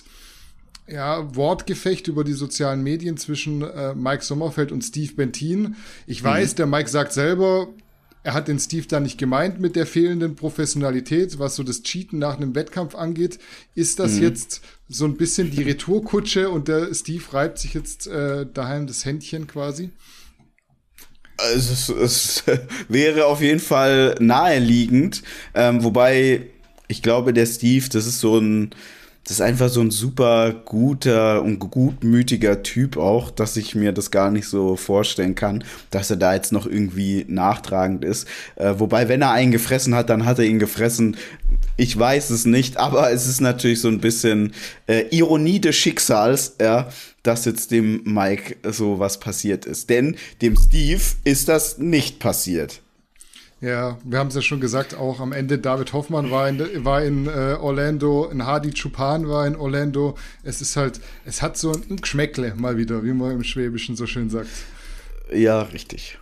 [0.91, 5.75] ja, Wortgefecht über die sozialen Medien zwischen äh, Mike Sommerfeld und Steve Bentin.
[6.07, 6.27] Ich mhm.
[6.27, 7.69] weiß, der Mike sagt selber,
[8.23, 12.19] er hat den Steve da nicht gemeint mit der fehlenden Professionalität, was so das Cheaten
[12.19, 13.39] nach einem Wettkampf angeht.
[13.75, 14.23] Ist das mhm.
[14.23, 19.05] jetzt so ein bisschen die Retourkutsche und der Steve reibt sich jetzt äh, daheim das
[19.05, 19.91] Händchen quasi?
[21.37, 22.43] Also es, es
[22.89, 25.23] wäre auf jeden Fall naheliegend,
[25.53, 26.47] ähm, wobei
[26.89, 28.71] ich glaube, der Steve, das ist so ein
[29.29, 34.09] das ist einfach so ein super guter und gutmütiger Typ auch, dass ich mir das
[34.09, 38.27] gar nicht so vorstellen kann, dass er da jetzt noch irgendwie nachtragend ist.
[38.55, 41.15] Äh, wobei, wenn er einen gefressen hat, dann hat er ihn gefressen.
[41.77, 44.51] Ich weiß es nicht, aber es ist natürlich so ein bisschen
[44.87, 46.89] äh, Ironie des Schicksals, ja,
[47.21, 49.91] dass jetzt dem Mike so was passiert ist.
[49.91, 52.81] Denn dem Steve ist das nicht passiert.
[53.61, 57.03] Ja, wir haben es ja schon gesagt, auch am Ende David Hoffmann war in, war
[57.03, 60.15] in äh, Orlando, in Hadi Chupan war in Orlando.
[60.43, 64.07] Es ist halt, es hat so ein Geschmäckle mal wieder, wie man im Schwäbischen so
[64.07, 64.49] schön sagt.
[65.33, 66.17] Ja, richtig.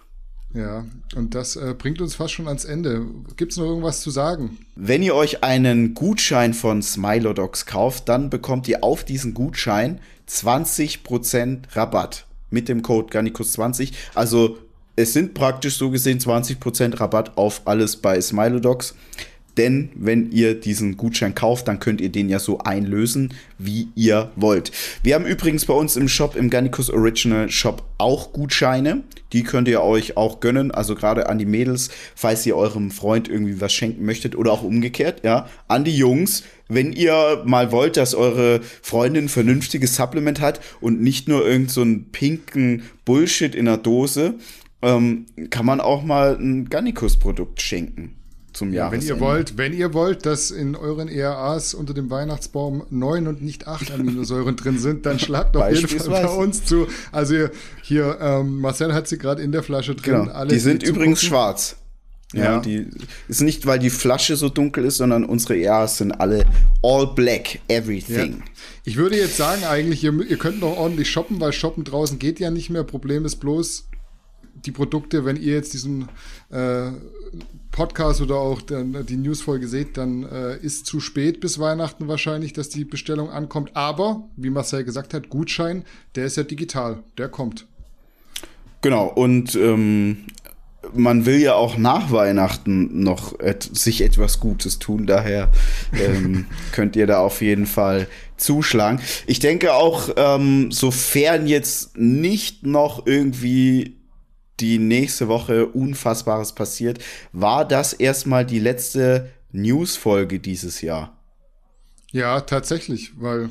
[0.54, 0.86] Ja,
[1.16, 3.06] und das äh, bringt uns fast schon ans Ende.
[3.36, 4.58] Gibt es noch irgendwas zu sagen?
[4.76, 11.76] Wenn ihr euch einen Gutschein von Smilodogs kauft, dann bekommt ihr auf diesen Gutschein 20%
[11.76, 13.94] Rabatt mit dem Code Garnicus20.
[14.16, 14.58] Also
[14.98, 18.96] es sind praktisch so gesehen 20% Rabatt auf alles bei Smilodogs.
[19.56, 24.32] Denn wenn ihr diesen Gutschein kauft, dann könnt ihr den ja so einlösen, wie ihr
[24.36, 24.72] wollt.
[25.02, 29.04] Wir haben übrigens bei uns im Shop, im Garnicus Original Shop auch Gutscheine.
[29.34, 30.70] Die könnt ihr euch auch gönnen.
[30.70, 34.62] Also gerade an die Mädels, falls ihr eurem Freund irgendwie was schenken möchtet oder auch
[34.62, 35.48] umgekehrt, ja.
[35.68, 41.02] An die Jungs, wenn ihr mal wollt, dass eure Freundin ein vernünftiges Supplement hat und
[41.02, 44.36] nicht nur irgend so pinken Bullshit in der Dose,
[44.82, 48.18] ähm, kann man auch mal ein Gannikus-Produkt schenken
[48.58, 52.84] zum ja, Wenn ihr wollt, wenn ihr wollt, dass in euren ERAs unter dem Weihnachtsbaum
[52.90, 56.88] neun und nicht acht Aminosäuren drin sind, dann schlagt auf jeden Fall bei uns zu.
[57.12, 57.50] Also
[57.84, 60.22] hier, ähm, Marcel hat sie gerade in der Flasche drin.
[60.22, 60.32] Genau.
[60.32, 61.78] Alle, die sind die übrigens schwarz.
[62.34, 62.88] Ja, ja, die
[63.30, 66.46] ist nicht, weil die Flasche so dunkel ist, sondern unsere ERAs sind alle
[66.84, 68.40] all black, everything.
[68.40, 68.46] Ja.
[68.84, 72.40] Ich würde jetzt sagen, eigentlich, ihr, ihr könnt noch ordentlich shoppen, weil shoppen draußen geht
[72.40, 72.84] ja nicht mehr.
[72.84, 73.88] Problem ist bloß,
[74.66, 76.08] die Produkte, wenn ihr jetzt diesen
[76.50, 76.92] äh,
[77.72, 82.54] Podcast oder auch dann die Newsfolge seht, dann äh, ist zu spät bis Weihnachten wahrscheinlich,
[82.54, 83.76] dass die Bestellung ankommt.
[83.76, 85.84] Aber, wie Marcel gesagt hat, Gutschein,
[86.16, 87.68] der ist ja digital, der kommt.
[88.82, 90.26] Genau, und ähm,
[90.94, 95.52] man will ja auch nach Weihnachten noch et sich etwas Gutes tun, daher
[95.94, 99.00] ähm, könnt ihr da auf jeden Fall zuschlagen.
[99.26, 103.97] Ich denke auch, ähm, sofern jetzt nicht noch irgendwie
[104.60, 107.00] die nächste Woche Unfassbares passiert,
[107.32, 111.18] war das erstmal die letzte News-Folge dieses Jahr.
[112.12, 113.50] Ja, tatsächlich, weil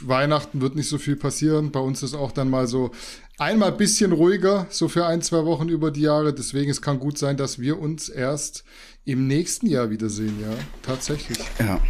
[0.00, 1.72] Weihnachten wird nicht so viel passieren.
[1.72, 2.92] Bei uns ist auch dann mal so
[3.38, 6.34] einmal bisschen ruhiger, so für ein, zwei Wochen über die Jahre.
[6.34, 8.64] Deswegen es kann gut sein, dass wir uns erst
[9.04, 11.38] im nächsten Jahr wiedersehen, ja, tatsächlich.
[11.58, 11.80] Ja.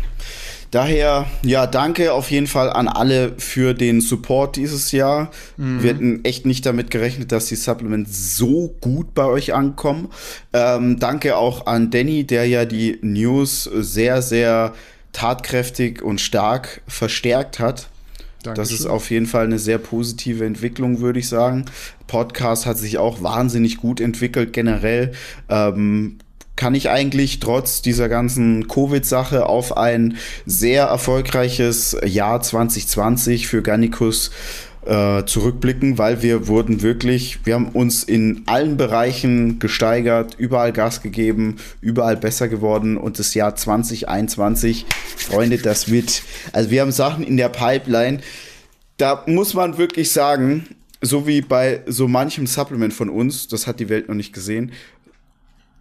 [0.71, 5.31] Daher, ja, danke auf jeden Fall an alle für den Support dieses Jahr.
[5.57, 5.83] Mhm.
[5.83, 10.11] Wir hätten echt nicht damit gerechnet, dass die Supplements so gut bei euch ankommen.
[10.53, 14.75] Ähm, danke auch an Danny, der ja die News sehr, sehr
[15.13, 17.89] tatkräftig und stark verstärkt hat.
[18.43, 18.55] Dankeschön.
[18.63, 21.65] Das ist auf jeden Fall eine sehr positive Entwicklung, würde ich sagen.
[22.07, 25.13] Podcast hat sich auch wahnsinnig gut entwickelt generell.
[25.49, 26.19] Ähm,
[26.59, 34.33] kann ich eigentlich trotz dieser ganzen Covid-Sache auf ein sehr erfolgreiches Jahr 2020 für Gannikus
[34.85, 41.01] äh, zurückblicken, weil wir wurden wirklich, wir haben uns in allen Bereichen gesteigert, überall Gas
[41.01, 44.85] gegeben, überall besser geworden und das Jahr 2021,
[45.17, 48.19] Freunde, das wird, also wir haben Sachen in der Pipeline,
[48.97, 50.67] da muss man wirklich sagen,
[51.01, 54.73] so wie bei so manchem Supplement von uns, das hat die Welt noch nicht gesehen,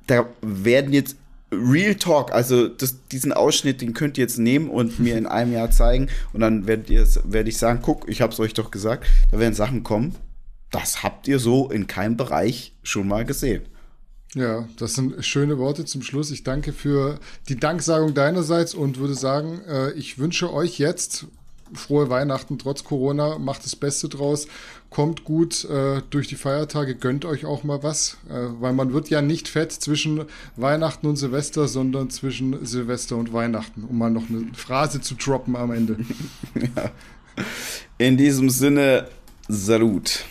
[0.07, 1.17] da werden jetzt
[1.51, 5.53] Real Talk, also das, diesen Ausschnitt, den könnt ihr jetzt nehmen und mir in einem
[5.53, 9.07] Jahr zeigen und dann werdet ihr werde ich sagen, guck, ich hab's euch doch gesagt,
[9.31, 10.15] da werden Sachen kommen.
[10.71, 13.63] Das habt ihr so in keinem Bereich schon mal gesehen.
[14.35, 16.31] Ja, das sind schöne Worte zum Schluss.
[16.31, 21.27] Ich danke für die Danksagung deinerseits und würde sagen, äh, ich wünsche euch jetzt
[21.73, 24.47] frohe Weihnachten trotz Corona, macht das Beste draus,
[24.89, 29.09] kommt gut äh, durch die Feiertage, gönnt euch auch mal was, äh, weil man wird
[29.09, 30.25] ja nicht fett zwischen
[30.55, 35.55] Weihnachten und Silvester, sondern zwischen Silvester und Weihnachten, um mal noch eine Phrase zu droppen
[35.55, 35.97] am Ende.
[36.55, 36.91] ja.
[37.97, 39.07] In diesem Sinne,
[39.47, 40.25] Salut.